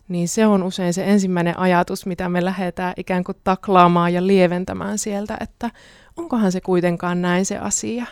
niin 0.07 0.27
se 0.27 0.45
on 0.45 0.63
usein 0.63 0.93
se 0.93 1.03
ensimmäinen 1.05 1.59
ajatus, 1.59 2.05
mitä 2.05 2.29
me 2.29 2.45
lähdetään 2.45 2.93
ikään 2.97 3.23
kuin 3.23 3.37
taklaamaan 3.43 4.13
ja 4.13 4.27
lieventämään 4.27 4.97
sieltä, 4.97 5.37
että 5.39 5.71
onkohan 6.17 6.51
se 6.51 6.61
kuitenkaan 6.61 7.21
näin 7.21 7.45
se 7.45 7.57
asia. 7.57 8.05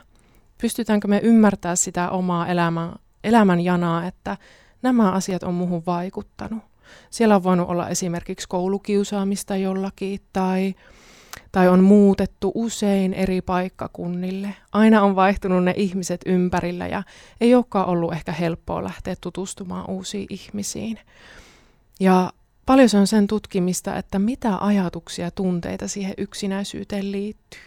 Pystytäänkö 0.61 1.07
me 1.07 1.19
ymmärtää 1.23 1.75
sitä 1.75 2.09
omaa 2.09 2.47
elämän, 2.47 2.91
elämän 3.23 3.61
janaa, 3.61 4.05
että 4.05 4.37
nämä 4.81 5.11
asiat 5.11 5.43
on 5.43 5.53
muuhun 5.53 5.83
vaikuttanut. 5.85 6.63
Siellä 7.09 7.35
on 7.35 7.43
voinut 7.43 7.69
olla 7.69 7.89
esimerkiksi 7.89 8.47
koulukiusaamista 8.49 9.55
jollakin 9.55 10.19
tai, 10.33 10.75
tai 11.51 11.67
on 11.67 11.83
muutettu 11.83 12.51
usein 12.55 13.13
eri 13.13 13.41
paikkakunnille. 13.41 14.55
Aina 14.71 15.01
on 15.01 15.15
vaihtunut 15.15 15.63
ne 15.63 15.73
ihmiset 15.77 16.21
ympärillä 16.25 16.87
ja 16.87 17.03
ei 17.41 17.55
olekaan 17.55 17.87
ollut 17.87 18.13
ehkä 18.13 18.31
helppoa 18.31 18.83
lähteä 18.83 19.15
tutustumaan 19.21 19.89
uusiin 19.89 20.27
ihmisiin. 20.29 20.99
Ja 21.99 22.31
paljon 22.65 22.89
se 22.89 22.97
on 22.97 23.07
sen 23.07 23.27
tutkimista, 23.27 23.95
että 23.95 24.19
mitä 24.19 24.57
ajatuksia, 24.57 25.31
tunteita 25.31 25.87
siihen 25.87 26.13
yksinäisyyteen 26.17 27.11
liittyy. 27.11 27.59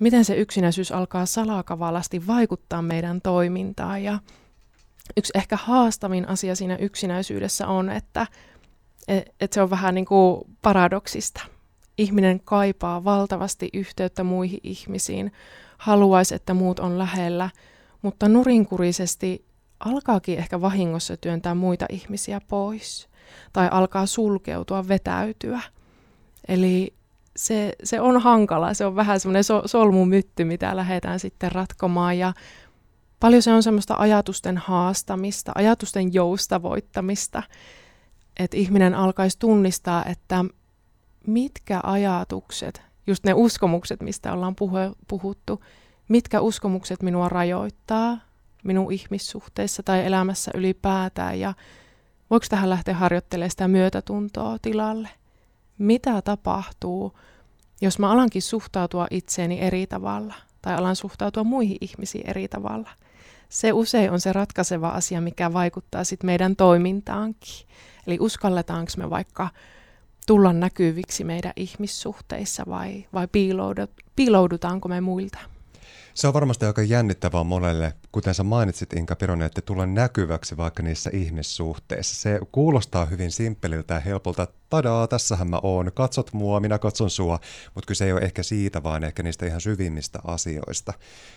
Miten 0.00 0.24
se 0.24 0.34
yksinäisyys 0.34 0.92
alkaa 0.92 1.26
salakavallasti 1.26 2.26
vaikuttaa 2.26 2.82
meidän 2.82 3.20
toimintaan. 3.20 4.02
Ja 4.02 4.18
yksi 5.16 5.32
ehkä 5.34 5.56
haastavin 5.56 6.28
asia 6.28 6.56
siinä 6.56 6.76
yksinäisyydessä 6.76 7.68
on, 7.68 7.90
että, 7.90 8.26
että 9.40 9.54
se 9.54 9.62
on 9.62 9.70
vähän 9.70 9.94
niin 9.94 10.04
kuin 10.04 10.40
paradoksista. 10.62 11.40
Ihminen 11.98 12.40
kaipaa 12.44 13.04
valtavasti 13.04 13.68
yhteyttä 13.72 14.24
muihin 14.24 14.60
ihmisiin, 14.62 15.32
haluaisi, 15.78 16.34
että 16.34 16.54
muut 16.54 16.78
on 16.78 16.98
lähellä, 16.98 17.50
mutta 18.02 18.28
nurinkurisesti 18.28 19.44
alkaakin 19.80 20.38
ehkä 20.38 20.60
vahingossa 20.60 21.16
työntää 21.16 21.54
muita 21.54 21.86
ihmisiä 21.88 22.40
pois 22.48 23.09
tai 23.52 23.68
alkaa 23.70 24.06
sulkeutua, 24.06 24.88
vetäytyä. 24.88 25.60
Eli 26.48 26.94
se, 27.36 27.72
se 27.84 28.00
on 28.00 28.20
hankala, 28.20 28.74
se 28.74 28.86
on 28.86 28.96
vähän 28.96 29.20
semmoinen 29.20 29.44
so, 29.44 29.62
solmumytty, 29.66 30.44
mitä 30.44 30.76
lähdetään 30.76 31.20
sitten 31.20 31.52
ratkomaan 31.52 32.18
ja 32.18 32.32
paljon 33.20 33.42
se 33.42 33.52
on 33.52 33.62
semmoista 33.62 33.94
ajatusten 33.98 34.58
haastamista, 34.58 35.52
ajatusten 35.54 36.14
joustavoittamista, 36.14 37.42
että 38.38 38.56
ihminen 38.56 38.94
alkaisi 38.94 39.38
tunnistaa, 39.38 40.04
että 40.04 40.44
mitkä 41.26 41.80
ajatukset, 41.82 42.82
just 43.06 43.24
ne 43.24 43.34
uskomukset, 43.34 44.00
mistä 44.00 44.32
ollaan 44.32 44.56
puhuttu, 45.08 45.64
mitkä 46.08 46.40
uskomukset 46.40 47.02
minua 47.02 47.28
rajoittaa 47.28 48.18
minun 48.64 48.92
ihmissuhteissa 48.92 49.82
tai 49.82 50.06
elämässä 50.06 50.50
ylipäätään 50.54 51.40
ja 51.40 51.54
Voiko 52.30 52.46
tähän 52.48 52.70
lähteä 52.70 52.94
harjoittelemaan 52.94 53.50
sitä 53.50 53.68
myötätuntoa 53.68 54.58
tilalle? 54.62 55.08
Mitä 55.78 56.22
tapahtuu, 56.22 57.18
jos 57.80 57.98
mä 57.98 58.10
alankin 58.10 58.42
suhtautua 58.42 59.06
itseeni 59.10 59.60
eri 59.60 59.86
tavalla 59.86 60.34
tai 60.62 60.74
alan 60.74 60.96
suhtautua 60.96 61.44
muihin 61.44 61.76
ihmisiin 61.80 62.30
eri 62.30 62.48
tavalla? 62.48 62.90
se 63.50 63.72
usein 63.72 64.10
on 64.10 64.20
se 64.20 64.32
ratkaiseva 64.32 64.88
asia, 64.88 65.20
mikä 65.20 65.52
vaikuttaa 65.52 66.04
sitten 66.04 66.26
meidän 66.26 66.56
toimintaankin. 66.56 67.66
Eli 68.06 68.18
uskalletaanko 68.20 68.92
me 68.96 69.10
vaikka 69.10 69.48
tulla 70.26 70.52
näkyviksi 70.52 71.24
meidän 71.24 71.52
ihmissuhteissa 71.56 72.64
vai, 72.68 73.06
vai 73.12 73.28
piiloudutaanko 74.16 74.88
me 74.88 75.00
muilta? 75.00 75.38
Se 76.14 76.28
on 76.28 76.34
varmasti 76.34 76.66
aika 76.66 76.82
jännittävää 76.82 77.44
monelle, 77.44 77.92
kuten 78.12 78.34
sä 78.34 78.42
mainitsit 78.42 78.92
Inka 78.92 79.16
Pironen, 79.16 79.46
että 79.46 79.60
tulla 79.60 79.86
näkyväksi 79.86 80.56
vaikka 80.56 80.82
niissä 80.82 81.10
ihmissuhteissa. 81.12 82.16
Se 82.16 82.40
kuulostaa 82.52 83.04
hyvin 83.04 83.30
simppeliltä 83.30 83.94
ja 83.94 84.00
helpolta, 84.00 84.46
tadaa, 84.70 85.06
tässähän 85.06 85.50
mä 85.50 85.60
oon, 85.62 85.90
katsot 85.94 86.32
mua, 86.32 86.60
minä 86.60 86.78
katson 86.78 87.10
sua, 87.10 87.38
mutta 87.74 87.88
kyse 87.88 88.04
ei 88.04 88.12
ole 88.12 88.20
ehkä 88.20 88.42
siitä, 88.42 88.82
vaan 88.82 89.04
ehkä 89.04 89.22
niistä 89.22 89.46
ihan 89.46 89.60
syvimmistä 89.60 90.18
asioista. 90.24 90.92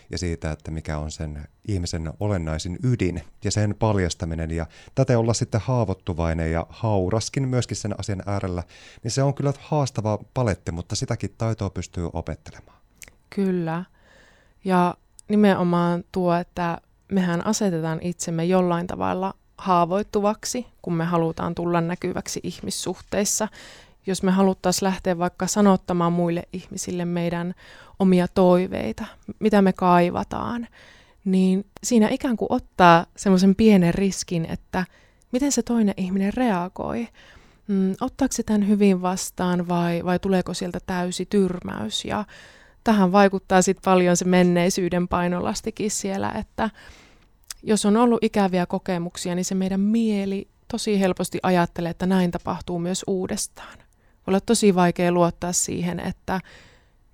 Ja 0.09 0.17
siitä, 0.17 0.51
että 0.51 0.71
mikä 0.71 0.97
on 0.97 1.11
sen 1.11 1.47
ihmisen 1.67 2.13
olennaisin 2.19 2.77
ydin 2.83 3.21
ja 3.43 3.51
sen 3.51 3.75
paljastaminen. 3.79 4.51
Ja 4.51 4.65
tätä 4.95 5.19
olla 5.19 5.33
sitten 5.33 5.61
haavoittuvainen 5.61 6.51
ja 6.51 6.67
hauraskin 6.69 7.47
myöskin 7.47 7.77
sen 7.77 7.99
asian 7.99 8.23
äärellä, 8.25 8.63
niin 9.03 9.11
se 9.11 9.23
on 9.23 9.33
kyllä 9.33 9.53
haastava 9.59 10.19
paletti, 10.33 10.71
mutta 10.71 10.95
sitäkin 10.95 11.35
taitoa 11.37 11.69
pystyy 11.69 12.09
opettelemaan. 12.13 12.77
Kyllä. 13.29 13.83
Ja 14.65 14.95
nimenomaan 15.27 16.03
tuo, 16.11 16.35
että 16.35 16.77
mehän 17.11 17.45
asetetaan 17.45 17.99
itsemme 18.01 18.45
jollain 18.45 18.87
tavalla 18.87 19.33
haavoittuvaksi, 19.57 20.67
kun 20.81 20.93
me 20.93 21.05
halutaan 21.05 21.55
tulla 21.55 21.81
näkyväksi 21.81 22.39
ihmissuhteissa. 22.43 23.47
Jos 24.05 24.23
me 24.23 24.31
haluttaisiin 24.31 24.87
lähteä 24.87 25.17
vaikka 25.17 25.47
sanottamaan 25.47 26.13
muille 26.13 26.43
ihmisille 26.53 27.05
meidän 27.05 27.53
omia 27.99 28.27
toiveita, 28.27 29.05
mitä 29.39 29.61
me 29.61 29.73
kaivataan, 29.73 30.67
niin 31.25 31.65
siinä 31.83 32.09
ikään 32.09 32.37
kuin 32.37 32.51
ottaa 32.51 33.05
semmoisen 33.17 33.55
pienen 33.55 33.93
riskin, 33.93 34.45
että 34.49 34.85
miten 35.31 35.51
se 35.51 35.63
toinen 35.63 35.93
ihminen 35.97 36.33
reagoi. 36.33 37.07
Mm, 37.67 37.95
ottaako 38.01 38.31
se 38.31 38.43
tämän 38.43 38.67
hyvin 38.67 39.01
vastaan 39.01 39.67
vai, 39.67 40.05
vai 40.05 40.19
tuleeko 40.19 40.53
sieltä 40.53 40.79
täysi 40.85 41.25
tyrmäys? 41.25 42.05
Ja 42.05 42.25
tähän 42.83 43.11
vaikuttaa 43.11 43.61
sitten 43.61 43.91
paljon 43.91 44.17
se 44.17 44.25
menneisyyden 44.25 45.07
painolastikin 45.07 45.91
siellä, 45.91 46.31
että 46.31 46.69
jos 47.63 47.85
on 47.85 47.97
ollut 47.97 48.23
ikäviä 48.23 48.65
kokemuksia, 48.65 49.35
niin 49.35 49.45
se 49.45 49.55
meidän 49.55 49.79
mieli 49.79 50.47
tosi 50.67 50.99
helposti 50.99 51.39
ajattelee, 51.43 51.89
että 51.89 52.05
näin 52.05 52.31
tapahtuu 52.31 52.79
myös 52.79 53.03
uudestaan. 53.07 53.77
Olla 54.27 54.39
tosi 54.39 54.75
vaikea 54.75 55.11
luottaa 55.11 55.53
siihen, 55.53 55.99
että 55.99 56.41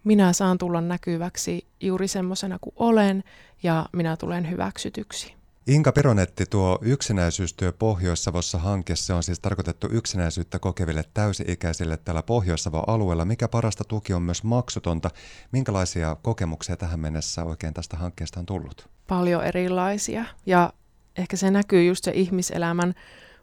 minä 0.04 0.34
saan 0.34 0.58
tulla 0.58 0.82
näkyväksi 0.82 1.68
juuri 1.82 2.08
semmoisena 2.08 2.60
kuin 2.62 2.74
olen 2.76 3.24
ja 3.64 3.86
minä 3.94 4.18
tulen 4.18 4.50
hyväksytyksi. 4.50 5.39
Inka 5.70 5.92
Peronetti, 5.92 6.46
tuo 6.50 6.80
yksinäisyystyö 6.82 7.74
Pohjois-Savossa 7.74 8.58
hanke, 8.58 8.96
se 8.96 9.14
on 9.14 9.24
siis 9.24 9.40
tarkoitettu 9.40 9.88
yksinäisyyttä 9.92 10.60
kokeville 10.60 11.04
täysi-ikäisille 11.14 11.98
täällä 11.98 12.24
Pohjois-Savon 12.24 12.84
alueella. 12.88 13.26
Mikä 13.26 13.48
parasta 13.48 13.84
tuki 13.84 14.14
on 14.14 14.22
myös 14.22 14.44
maksutonta? 14.44 15.10
Minkälaisia 15.52 16.18
kokemuksia 16.22 16.78
tähän 16.78 17.00
mennessä 17.00 17.44
oikein 17.44 17.74
tästä 17.74 17.98
hankkeesta 17.98 18.40
on 18.40 18.46
tullut? 18.46 18.90
Paljon 19.08 19.44
erilaisia 19.44 20.26
ja 20.46 20.74
ehkä 21.18 21.38
se 21.38 21.52
näkyy 21.52 21.84
just 21.84 22.04
se 22.04 22.12
ihmiselämän 22.12 22.94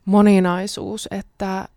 moninaisuus, 0.05 1.09
että 1.11 1.69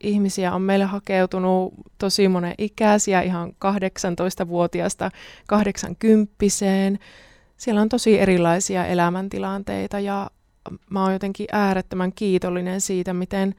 ihmisiä 0.00 0.54
on 0.54 0.62
meille 0.62 0.84
hakeutunut 0.84 1.74
tosi 1.98 2.28
monen 2.28 2.54
ikäisiä, 2.58 3.22
ihan 3.22 3.50
18-vuotiaasta 3.50 5.10
80 5.46 6.34
siellä 7.56 7.80
on 7.80 7.88
tosi 7.88 8.18
erilaisia 8.18 8.86
elämäntilanteita 8.86 10.00
ja 10.00 10.30
mä 10.90 11.02
oon 11.02 11.12
jotenkin 11.12 11.46
äärettömän 11.52 12.12
kiitollinen 12.12 12.80
siitä, 12.80 13.14
miten 13.14 13.54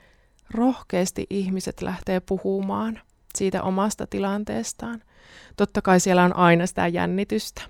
rohkeasti 0.51 1.27
ihmiset 1.30 1.82
lähtee 1.82 2.20
puhumaan 2.20 3.01
siitä 3.36 3.63
omasta 3.63 4.08
tilanteestaan. 4.08 5.04
Totta 5.58 5.82
kai 5.82 6.00
siellä 6.00 6.24
on 6.24 6.36
aina 6.36 6.65
sitä 6.65 6.88
jännitystä. 6.88 7.62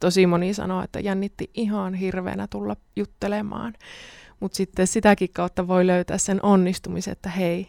Tosi 0.00 0.26
moni 0.26 0.54
sanoo, 0.54 0.82
että 0.82 1.00
jännitti 1.00 1.50
ihan 1.54 1.94
hirveänä 1.94 2.46
tulla 2.50 2.76
juttelemaan. 2.96 3.74
Mutta 4.40 4.56
sitten 4.56 4.86
sitäkin 4.86 5.28
kautta 5.32 5.68
voi 5.68 5.86
löytää 5.86 6.18
sen 6.18 6.44
onnistumisen, 6.44 7.12
että 7.12 7.28
hei, 7.28 7.68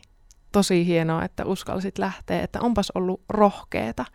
tosi 0.51 0.85
hienoa, 0.85 1.23
että 1.23 1.45
uskalsit 1.45 1.97
lähteä, 1.97 2.41
että 2.41 2.61
onpas 2.61 2.91
ollut 2.95 3.21
rohkeeta. 3.29 4.05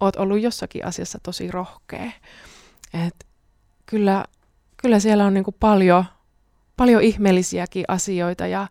Oot 0.00 0.16
ollut 0.16 0.40
jossakin 0.40 0.84
asiassa 0.84 1.18
tosi 1.22 1.50
rohkea. 1.50 2.12
Et 3.06 3.25
kyllä, 3.86 4.24
kyllä 4.76 5.00
siellä 5.00 5.26
on 5.26 5.34
niin 5.34 5.44
kuin 5.44 5.56
paljon, 5.60 6.04
paljon 6.76 7.02
ihmeellisiäkin 7.02 7.84
asioita 7.88 8.46
ja 8.46 8.68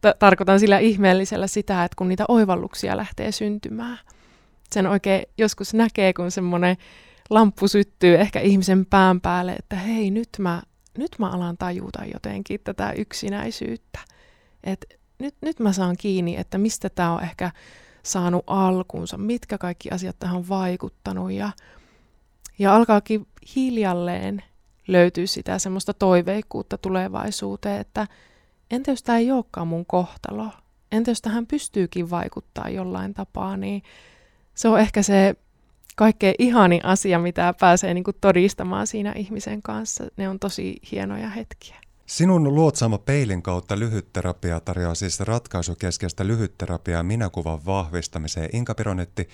t- 0.00 0.18
tarkoitan 0.18 0.60
sillä 0.60 0.78
ihmeellisellä 0.78 1.46
sitä, 1.46 1.84
että 1.84 1.96
kun 1.96 2.08
niitä 2.08 2.24
oivalluksia 2.28 2.96
lähtee 2.96 3.32
syntymään. 3.32 3.98
Sen 4.70 4.86
oikein 4.86 5.22
joskus 5.38 5.74
näkee, 5.74 6.12
kun 6.12 6.30
semmoinen 6.30 6.76
lamppu 7.30 7.68
syttyy 7.68 8.14
ehkä 8.14 8.40
ihmisen 8.40 8.86
pään 8.86 9.20
päälle, 9.20 9.52
että 9.52 9.76
hei, 9.76 10.10
nyt 10.10 10.28
mä, 10.38 10.62
nyt 10.98 11.10
mä 11.18 11.30
alan 11.30 11.56
tajuta 11.58 12.04
jotenkin 12.14 12.60
tätä 12.64 12.92
yksinäisyyttä. 12.92 13.98
Et 14.64 14.98
nyt, 15.18 15.34
nyt 15.40 15.60
mä 15.60 15.72
saan 15.72 15.96
kiinni, 15.98 16.36
että 16.36 16.58
mistä 16.58 16.90
tämä 16.90 17.14
on 17.14 17.22
ehkä 17.22 17.50
saanut 18.02 18.44
alkunsa, 18.46 19.18
mitkä 19.18 19.58
kaikki 19.58 19.90
asiat 19.90 20.16
tähän 20.18 20.36
on 20.36 20.48
vaikuttanut 20.48 21.32
ja, 21.32 21.50
ja 22.58 22.74
alkaakin 22.74 23.26
hiljalleen 23.56 24.42
löytyy 24.88 25.26
sitä 25.26 25.58
semmoista 25.58 25.94
toiveikkuutta 25.94 26.78
tulevaisuuteen, 26.78 27.80
että 27.80 28.06
entä 28.70 28.90
jos 28.90 29.02
tämä 29.02 29.18
ei 29.18 29.30
olekaan 29.32 29.68
mun 29.68 29.86
kohtalo? 29.86 30.46
Entä 30.92 31.10
jos 31.10 31.22
tähän 31.22 31.46
pystyykin 31.46 32.10
vaikuttaa 32.10 32.68
jollain 32.68 33.14
tapaa, 33.14 33.56
niin 33.56 33.82
se 34.54 34.68
on 34.68 34.80
ehkä 34.80 35.02
se 35.02 35.34
kaikkein 35.96 36.34
ihani 36.38 36.80
asia, 36.82 37.18
mitä 37.18 37.54
pääsee 37.60 37.94
niin 37.94 38.04
todistamaan 38.20 38.86
siinä 38.86 39.12
ihmisen 39.12 39.62
kanssa. 39.62 40.04
Ne 40.16 40.28
on 40.28 40.38
tosi 40.38 40.76
hienoja 40.92 41.28
hetkiä. 41.28 41.76
Sinun 42.06 42.54
luotsaama 42.54 42.98
peilin 42.98 43.42
kautta 43.42 43.78
lyhytterapia 43.78 44.60
tarjoaa 44.60 44.94
siis 44.94 45.20
ratkaisukeskeistä 45.20 46.26
lyhytterapiaa 46.26 47.02
minäkuvan 47.02 47.66
vahvistamiseen. 47.66 48.50
Inka 48.52 48.74
Pironetti, 48.74 49.28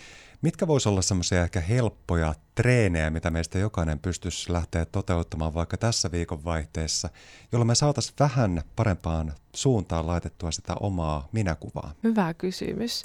mitkä 0.44 0.66
voisi 0.66 0.88
olla 0.88 1.02
semmoisia 1.02 1.42
ehkä 1.42 1.60
helppoja 1.60 2.34
treenejä, 2.54 3.10
mitä 3.10 3.30
meistä 3.30 3.58
jokainen 3.58 3.98
pystyisi 3.98 4.52
lähteä 4.52 4.84
toteuttamaan 4.84 5.54
vaikka 5.54 5.76
tässä 5.76 6.10
viikonvaihteessa, 6.12 7.08
jolloin 7.52 7.66
me 7.66 7.74
saataisiin 7.74 8.14
vähän 8.20 8.62
parempaan 8.76 9.32
suuntaan 9.54 10.06
laitettua 10.06 10.50
sitä 10.50 10.74
omaa 10.80 11.28
minäkuvaa? 11.32 11.92
Hyvä 12.02 12.34
kysymys. 12.34 13.02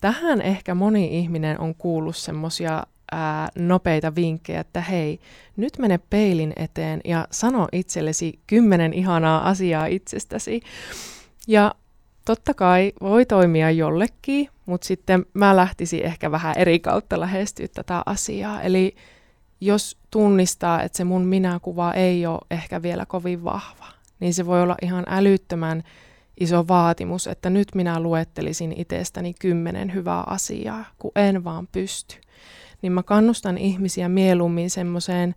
Tähän 0.00 0.42
ehkä 0.42 0.74
moni 0.74 1.18
ihminen 1.18 1.60
on 1.60 1.74
kuullut 1.74 2.16
semmoisia 2.16 2.82
nopeita 3.58 4.14
vinkkejä, 4.14 4.60
että 4.60 4.80
hei, 4.80 5.20
nyt 5.56 5.78
mene 5.78 5.98
peilin 6.10 6.52
eteen 6.56 7.00
ja 7.04 7.28
sano 7.30 7.68
itsellesi 7.72 8.38
kymmenen 8.46 8.92
ihanaa 8.92 9.48
asiaa 9.48 9.86
itsestäsi. 9.86 10.60
Ja 11.48 11.74
totta 12.24 12.54
kai 12.54 12.92
voi 13.00 13.26
toimia 13.26 13.70
jollekin, 13.70 14.48
mutta 14.66 14.86
sitten 14.86 15.26
mä 15.34 15.56
lähtisin 15.56 16.02
ehkä 16.02 16.30
vähän 16.30 16.54
eri 16.58 16.80
kautta 16.80 17.20
lähestyä 17.20 17.66
tätä 17.74 18.02
asiaa. 18.06 18.62
Eli 18.62 18.96
jos 19.60 19.98
tunnistaa, 20.10 20.82
että 20.82 20.96
se 20.96 21.04
mun 21.04 21.26
minäkuva 21.26 21.92
ei 21.92 22.26
ole 22.26 22.40
ehkä 22.50 22.82
vielä 22.82 23.06
kovin 23.06 23.44
vahva, 23.44 23.86
niin 24.20 24.34
se 24.34 24.46
voi 24.46 24.62
olla 24.62 24.76
ihan 24.82 25.04
älyttömän 25.08 25.82
iso 26.40 26.68
vaatimus, 26.68 27.26
että 27.26 27.50
nyt 27.50 27.68
minä 27.74 28.00
luettelisin 28.00 28.74
itsestäni 28.76 29.34
kymmenen 29.40 29.94
hyvää 29.94 30.22
asiaa, 30.26 30.84
kun 30.98 31.12
en 31.16 31.44
vaan 31.44 31.68
pysty 31.72 32.24
niin 32.84 32.92
mä 32.92 33.02
kannustan 33.02 33.58
ihmisiä 33.58 34.08
mieluummin 34.08 34.70
semmoiseen 34.70 35.34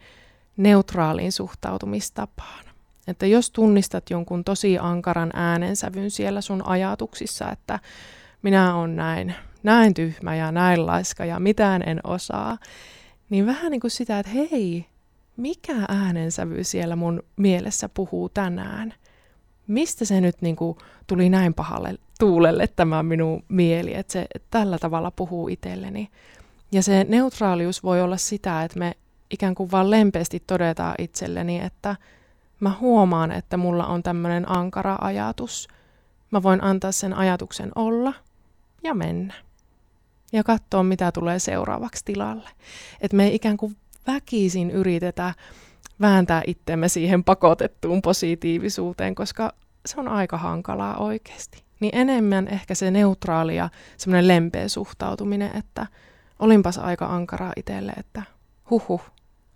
neutraaliin 0.58 1.32
suhtautumistapaan. 1.32 2.66
Että 3.08 3.26
jos 3.26 3.52
tunnistat 3.52 4.10
jonkun 4.10 4.44
tosi 4.44 4.78
ankaran 4.78 5.32
äänensävyn 5.34 6.12
siellä 6.12 6.42
sun 6.42 6.68
ajatuksissa, 6.68 7.52
että 7.52 7.80
minä 8.41 8.76
on 8.76 8.95
näin, 8.95 9.36
näin 9.63 9.93
tyhmä 9.93 10.36
ja 10.36 10.52
näin 10.52 10.86
laiska 10.86 11.26
ja 11.26 11.39
mitään 11.39 11.84
en 11.86 12.00
osaa, 12.04 12.58
niin 13.30 13.45
vähän 13.45 13.71
niin 13.71 13.82
kuin 13.82 13.91
sitä, 13.91 14.19
että 14.19 14.32
hei, 14.32 14.86
mikä 15.38 15.76
äänensävy 15.88 16.63
siellä 16.63 16.95
mun 16.95 17.23
mielessä 17.36 17.89
puhuu 17.89 18.30
tänään? 18.30 18.93
Mistä 19.67 20.06
se 20.06 20.21
nyt 20.21 20.41
niin 20.41 20.56
kuin 20.56 20.78
tuli 21.08 21.30
näin 21.30 21.54
pahalle 21.54 21.95
tuulelle 22.19 22.67
tämä 22.67 23.04
minun 23.04 23.43
mieli, 23.47 23.93
että 23.93 24.13
se 24.13 24.28
tällä 24.50 24.78
tavalla 24.78 25.12
puhuu 25.12 25.47
itselleni? 25.47 26.10
Ja 26.71 26.84
se 26.84 27.06
neutraalius 27.10 27.84
voi 27.84 28.02
olla 28.02 28.17
sitä, 28.17 28.63
että 28.63 28.80
me 28.80 28.93
ikään 29.30 29.56
kuin 29.56 29.71
vaan 29.71 29.91
lempeästi 29.91 30.43
todetaan 30.47 30.95
itselleni, 31.00 31.60
että 31.60 31.95
mä 32.60 32.71
huomaan, 32.80 33.32
että 33.32 33.58
mulla 33.58 33.86
on 33.88 34.04
tämmöinen 34.04 34.52
ankara 34.52 34.97
ajatus. 35.02 35.67
Mä 36.32 36.43
voin 36.43 36.63
antaa 36.63 36.91
sen 36.91 37.13
ajatuksen 37.13 37.71
olla 37.76 38.13
ja 38.84 38.94
mennä. 38.94 39.34
Ja 40.34 40.44
katsoa, 40.44 40.84
mitä 40.84 41.12
tulee 41.12 41.40
seuraavaksi 41.40 42.06
tilalle. 42.06 42.50
Että 43.02 43.18
me 43.18 43.26
ei 43.26 43.36
ikään 43.36 43.58
kuin 43.58 43.76
väkisin 44.08 44.72
yritetä 44.72 45.34
vääntää 46.02 46.42
itsemme 46.48 46.90
siihen 46.90 47.24
pakotettuun 47.24 48.02
positiivisuuteen, 48.02 49.16
koska 49.16 49.54
se 49.86 50.00
on 50.00 50.08
aika 50.08 50.38
hankalaa 50.38 50.98
oikeasti. 50.98 51.63
Niin 51.80 51.96
enemmän 51.96 52.48
ehkä 52.48 52.76
se 52.76 52.92
neutraali 52.92 53.56
ja 53.56 53.70
semmoinen 53.98 54.28
lempeä 54.28 54.68
suhtautuminen, 54.68 55.58
että 55.58 55.88
olinpas 56.40 56.78
aika 56.78 57.06
ankaraa 57.06 57.54
itselle, 57.56 57.94
että 57.98 58.24
huhu, 58.70 59.02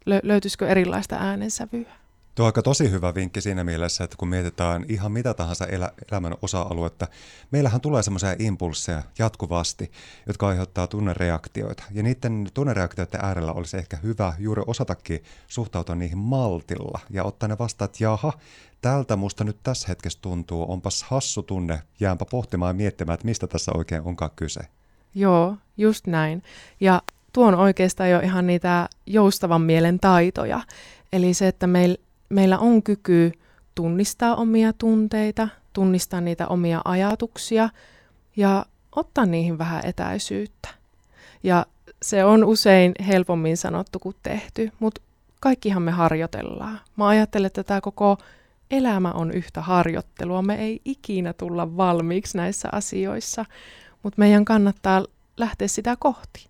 lö- 0.10 0.20
löytyisikö 0.24 0.68
erilaista 0.68 1.16
äänensävyä. 1.16 2.01
Tuo 2.42 2.46
on 2.46 2.50
aika 2.50 2.62
tosi 2.62 2.92
hyvä 2.92 3.16
vinkki 3.16 3.42
siinä 3.42 3.64
mielessä, 3.64 4.04
että 4.04 4.18
kun 4.18 4.28
mietitään 4.28 4.86
ihan 4.88 5.12
mitä 5.12 5.34
tahansa 5.34 5.66
elä, 5.66 5.92
elämän 6.12 6.36
osa-aluetta, 6.42 7.08
meillähän 7.52 7.82
tulee 7.82 8.04
semmoisia 8.04 8.36
impulseja 8.40 9.04
jatkuvasti, 9.20 9.92
jotka 10.28 10.48
aiheuttaa 10.48 10.88
tunnereaktioita. 10.88 11.84
Ja 11.92 12.04
niiden 12.04 12.48
tunnereaktioiden 12.54 13.20
äärellä 13.24 13.54
olisi 13.54 13.78
ehkä 13.78 13.98
hyvä 14.04 14.34
juuri 14.40 14.64
osatakin 14.68 15.24
suhtautua 15.48 15.96
niihin 15.96 16.18
maltilla 16.18 17.00
ja 17.10 17.24
ottaa 17.24 17.50
ne 17.50 17.58
vastaan, 17.58 17.86
että 17.86 18.04
jaha, 18.04 18.34
tältä 18.82 19.16
musta 19.16 19.44
nyt 19.44 19.58
tässä 19.64 19.88
hetkessä 19.88 20.20
tuntuu, 20.22 20.72
onpas 20.72 21.04
hassu 21.04 21.44
tunne, 21.44 21.82
jäänpä 22.00 22.26
pohtimaan 22.26 22.70
ja 22.70 22.74
miettimään, 22.74 23.14
että 23.14 23.26
mistä 23.26 23.48
tässä 23.48 23.72
oikein 23.76 24.02
onkaan 24.02 24.32
kyse. 24.36 24.62
Joo, 25.16 25.56
just 25.78 26.08
näin. 26.08 26.44
Ja 26.80 27.02
tuo 27.34 27.48
on 27.48 27.56
oikeastaan 27.56 28.10
jo 28.10 28.20
ihan 28.20 28.48
niitä 28.48 28.90
joustavan 29.06 29.62
mielen 29.62 30.00
taitoja. 30.00 30.62
Eli 31.14 31.34
se, 31.34 31.48
että 31.48 31.68
meil, 31.68 31.98
meillä 32.32 32.60
on 32.60 32.84
kyky 32.84 33.32
tunnistaa 33.76 34.36
omia 34.36 34.74
tunteita, 34.74 35.48
tunnistaa 35.74 36.22
niitä 36.22 36.48
omia 36.48 36.82
ajatuksia 36.86 37.70
ja 38.36 38.66
ottaa 38.96 39.26
niihin 39.26 39.58
vähän 39.58 39.82
etäisyyttä. 39.86 40.70
Ja 41.44 41.66
se 42.02 42.26
on 42.26 42.44
usein 42.44 42.92
helpommin 43.08 43.58
sanottu 43.58 44.00
kuin 44.00 44.16
tehty, 44.24 44.72
mutta 44.80 45.02
kaikkihan 45.40 45.82
me 45.82 45.92
harjoitellaan. 45.92 46.80
Mä 46.96 47.08
ajattelen, 47.08 47.48
että 47.48 47.64
tämä 47.64 47.82
koko 47.82 48.18
elämä 48.72 49.12
on 49.12 49.32
yhtä 49.32 49.62
harjoittelua. 49.62 50.42
Me 50.42 50.56
ei 50.56 50.82
ikinä 50.86 51.34
tulla 51.34 51.78
valmiiksi 51.78 52.38
näissä 52.38 52.70
asioissa, 52.72 53.46
mutta 54.04 54.20
meidän 54.20 54.46
kannattaa 54.46 55.06
lähteä 55.38 55.68
sitä 55.68 55.96
kohti. 56.00 56.48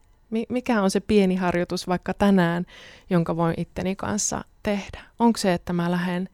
Mikä 0.50 0.82
on 0.82 0.92
se 0.92 1.00
pieni 1.00 1.36
harjoitus 1.36 1.88
vaikka 1.88 2.14
tänään, 2.14 2.66
jonka 3.10 3.36
voin 3.36 3.54
itteni 3.58 3.96
kanssa 3.96 4.44
tehdä? 4.64 5.02
Onko 5.20 5.38
se, 5.38 5.54
että 5.54 5.74
mä 5.74 5.92
lähden, 5.92 6.30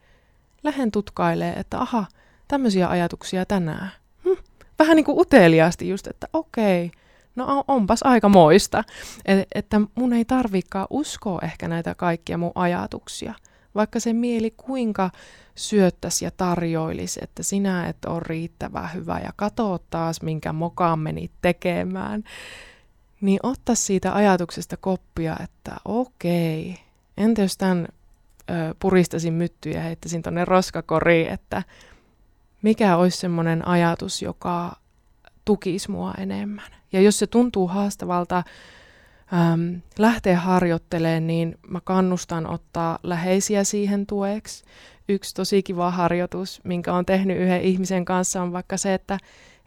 lähden 0.62 0.90
tutkailee, 0.90 1.52
että 1.52 1.78
aha, 1.78 2.06
tämmöisiä 2.48 2.88
ajatuksia 2.88 3.46
tänään. 3.46 3.90
Hm, 4.24 4.42
vähän 4.78 4.96
niin 4.96 5.04
kuin 5.04 5.20
uteliaasti 5.20 5.88
just, 5.88 6.06
että 6.06 6.28
okei, 6.32 6.90
no 7.36 7.64
onpas 7.68 8.02
aika 8.02 8.28
moista. 8.28 8.84
Et, 9.24 9.48
että 9.54 9.80
mun 9.94 10.12
ei 10.12 10.24
tarvikaan 10.24 10.86
uskoa 10.90 11.40
ehkä 11.42 11.68
näitä 11.68 11.94
kaikkia 11.94 12.38
mun 12.38 12.52
ajatuksia, 12.54 13.34
vaikka 13.74 14.00
se 14.00 14.12
mieli 14.12 14.50
kuinka 14.56 15.10
syöttäisi 15.54 16.24
ja 16.24 16.30
tarjoilisi, 16.30 17.20
että 17.22 17.42
sinä 17.42 17.88
et 17.88 18.04
ole 18.06 18.20
riittävän 18.26 18.94
hyvä 18.94 19.20
ja 19.24 19.32
katso 19.36 19.78
taas, 19.90 20.22
minkä 20.22 20.52
mokaan 20.52 20.98
menit 20.98 21.30
tekemään, 21.42 22.24
niin 23.20 23.40
ottaa 23.42 23.74
siitä 23.74 24.14
ajatuksesta 24.14 24.76
koppia, 24.76 25.36
että 25.44 25.76
okei, 25.84 26.74
entä 27.16 27.42
jos 27.42 27.56
tämän 27.56 27.88
puristasin 28.78 29.34
myttyä 29.34 29.72
ja 29.72 29.80
heittäisin 29.80 30.22
tuonne 30.22 30.44
roskakoriin, 30.44 31.28
että 31.28 31.62
mikä 32.62 32.96
olisi 32.96 33.18
semmoinen 33.18 33.68
ajatus, 33.68 34.22
joka 34.22 34.76
tukisi 35.44 35.90
mua 35.90 36.14
enemmän. 36.18 36.72
Ja 36.92 37.00
jos 37.00 37.18
se 37.18 37.26
tuntuu 37.26 37.68
haastavalta 37.68 38.42
äm, 39.52 39.80
lähteä 39.98 40.40
harjoittelemaan, 40.40 41.26
niin 41.26 41.58
mä 41.68 41.80
kannustan 41.84 42.46
ottaa 42.46 42.98
läheisiä 43.02 43.64
siihen 43.64 44.06
tueksi 44.06 44.64
yksi 45.08 45.34
tosi 45.34 45.62
kiva 45.62 45.90
harjoitus, 45.90 46.60
minkä 46.64 46.92
on 46.92 47.06
tehnyt 47.06 47.38
yhden 47.38 47.62
ihmisen 47.62 48.04
kanssa, 48.04 48.42
on 48.42 48.52
vaikka 48.52 48.76
se, 48.76 48.94
että 48.94 49.18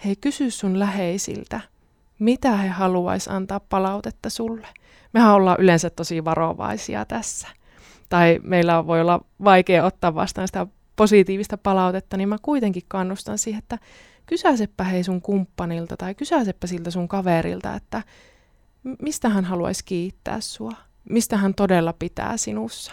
hei, 0.06 0.16
kysy 0.16 0.52
sun 0.52 0.80
läheisiltä, 0.80 1.62
mitä 2.20 2.58
he 2.58 2.68
haluaisi 2.68 3.30
antaa 3.30 3.60
palautetta 3.60 4.30
sulle. 4.30 4.68
Mehän 5.14 5.34
ollaan 5.34 5.58
yleensä 5.60 5.90
tosi 5.90 6.26
varovaisia 6.26 7.06
tässä. 7.06 7.48
Tai 8.12 8.40
meillä 8.44 8.88
voi 8.88 9.02
olla 9.02 9.22
vaikea 9.44 9.86
ottaa 9.86 10.16
vastaan 10.16 10.48
sitä 10.48 10.68
positiivista 10.96 11.58
palautetta, 11.58 12.18
niin 12.18 12.30
mä 12.30 12.38
kuitenkin 12.42 12.84
kannustan 12.88 13.38
siihen, 13.38 13.60
että 13.60 13.78
kysäisepä 14.26 14.84
hei 14.84 15.04
sun 15.04 15.22
kumppanilta 15.22 15.98
tai 15.98 16.16
kysäisepä 16.16 16.68
siltä 16.68 16.92
sun 16.92 17.08
kaverilta, 17.08 17.76
että 17.76 18.04
mistä 19.02 19.30
hän 19.30 19.46
haluaisi 19.46 19.86
kiittää 19.86 20.42
sua, 20.42 20.72
mistä 21.10 21.38
hän 21.38 21.54
todella 21.54 21.94
pitää 21.94 22.38
sinussa 22.38 22.92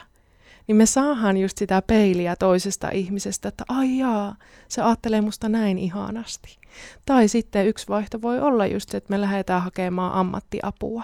niin 0.69 0.77
me 0.77 0.87
saahan 0.87 1.37
just 1.37 1.59
sitä 1.59 1.83
peiliä 1.83 2.37
toisesta 2.37 2.91
ihmisestä, 2.91 3.49
että 3.49 3.65
ai 3.69 3.99
jaa, 3.99 4.37
se 4.69 4.83
ajattelee 4.83 5.21
musta 5.21 5.49
näin 5.49 5.79
ihanasti. 5.79 6.59
Tai 7.07 7.29
sitten 7.29 7.67
yksi 7.67 7.89
vaihto 7.89 8.23
voi 8.23 8.41
olla 8.41 8.67
just, 8.67 8.95
että 8.95 9.11
me 9.11 9.21
lähdetään 9.21 9.63
hakemaan 9.63 10.13
ammattiapua. 10.13 11.03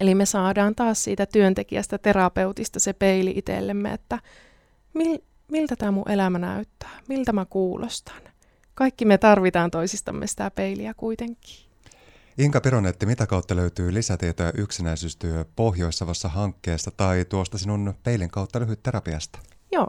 Eli 0.00 0.14
me 0.14 0.26
saadaan 0.26 0.74
taas 0.74 1.04
siitä 1.04 1.26
työntekijästä, 1.26 1.98
terapeutista 1.98 2.80
se 2.80 2.92
peili 2.92 3.32
itsellemme, 3.36 3.92
että 3.92 4.18
mil, 4.94 5.18
miltä 5.48 5.76
tämä 5.76 5.90
mun 5.90 6.10
elämä 6.10 6.38
näyttää, 6.38 7.00
miltä 7.08 7.32
mä 7.32 7.44
kuulostan. 7.44 8.22
Kaikki 8.74 9.04
me 9.04 9.18
tarvitaan 9.18 9.70
toisistamme 9.70 10.26
sitä 10.26 10.50
peiliä 10.50 10.94
kuitenkin. 10.94 11.72
Inka 12.38 12.60
Pironetti, 12.60 13.06
mitä 13.06 13.26
kautta 13.26 13.56
löytyy 13.56 13.94
lisätietoja 13.94 14.52
yksinäisyystyö 14.52 15.44
Pohjois-Savossa 15.56 16.28
hankkeesta 16.28 16.90
tai 16.90 17.24
tuosta 17.24 17.58
sinun 17.58 17.94
peilin 18.02 18.30
kautta 18.30 18.60
lyhyt 18.60 18.82
terapiasta? 18.82 19.38
Joo, 19.72 19.88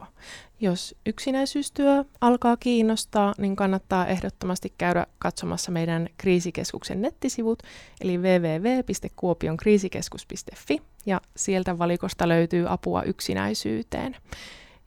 jos 0.60 0.96
yksinäisyystyö 1.06 2.06
alkaa 2.22 2.58
kiinnostaa, 2.58 3.34
niin 3.38 3.56
kannattaa 3.56 4.08
ehdottomasti 4.08 4.74
käydä 4.78 5.08
katsomassa 5.20 5.72
meidän 5.72 6.10
kriisikeskuksen 6.18 7.02
nettisivut, 7.02 7.64
eli 8.02 8.18
www.kuopionkriisikeskus.fi, 8.18 10.82
ja 11.06 11.22
sieltä 11.36 11.78
valikosta 11.78 12.28
löytyy 12.28 12.66
apua 12.70 13.04
yksinäisyyteen. 13.04 14.16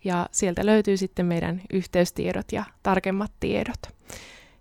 Ja 0.04 0.28
sieltä 0.32 0.66
löytyy 0.66 0.96
sitten 0.96 1.26
meidän 1.26 1.62
yhteystiedot 1.72 2.52
ja 2.52 2.64
tarkemmat 2.82 3.32
tiedot. 3.40 3.80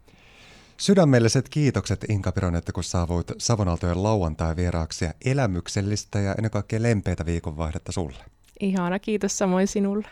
Sydämelliset 0.83 1.49
kiitokset 1.49 2.05
Inka 2.09 2.33
että 2.59 2.73
kun 2.73 2.85
saavuit 2.85 3.27
Savonaltojen 3.38 4.03
lauantai 4.03 4.57
vieraaksi 4.57 5.05
ja 5.05 5.12
elämyksellistä 5.25 6.21
ja 6.21 6.35
ennen 6.35 6.51
kaikkea 6.51 6.83
lempeitä 6.83 7.27
viikonvaihdetta 7.27 7.92
sulle. 7.92 8.25
Ihana, 8.61 8.99
kiitos 8.99 9.38
samoin 9.38 9.68
sinulle. 9.68 10.09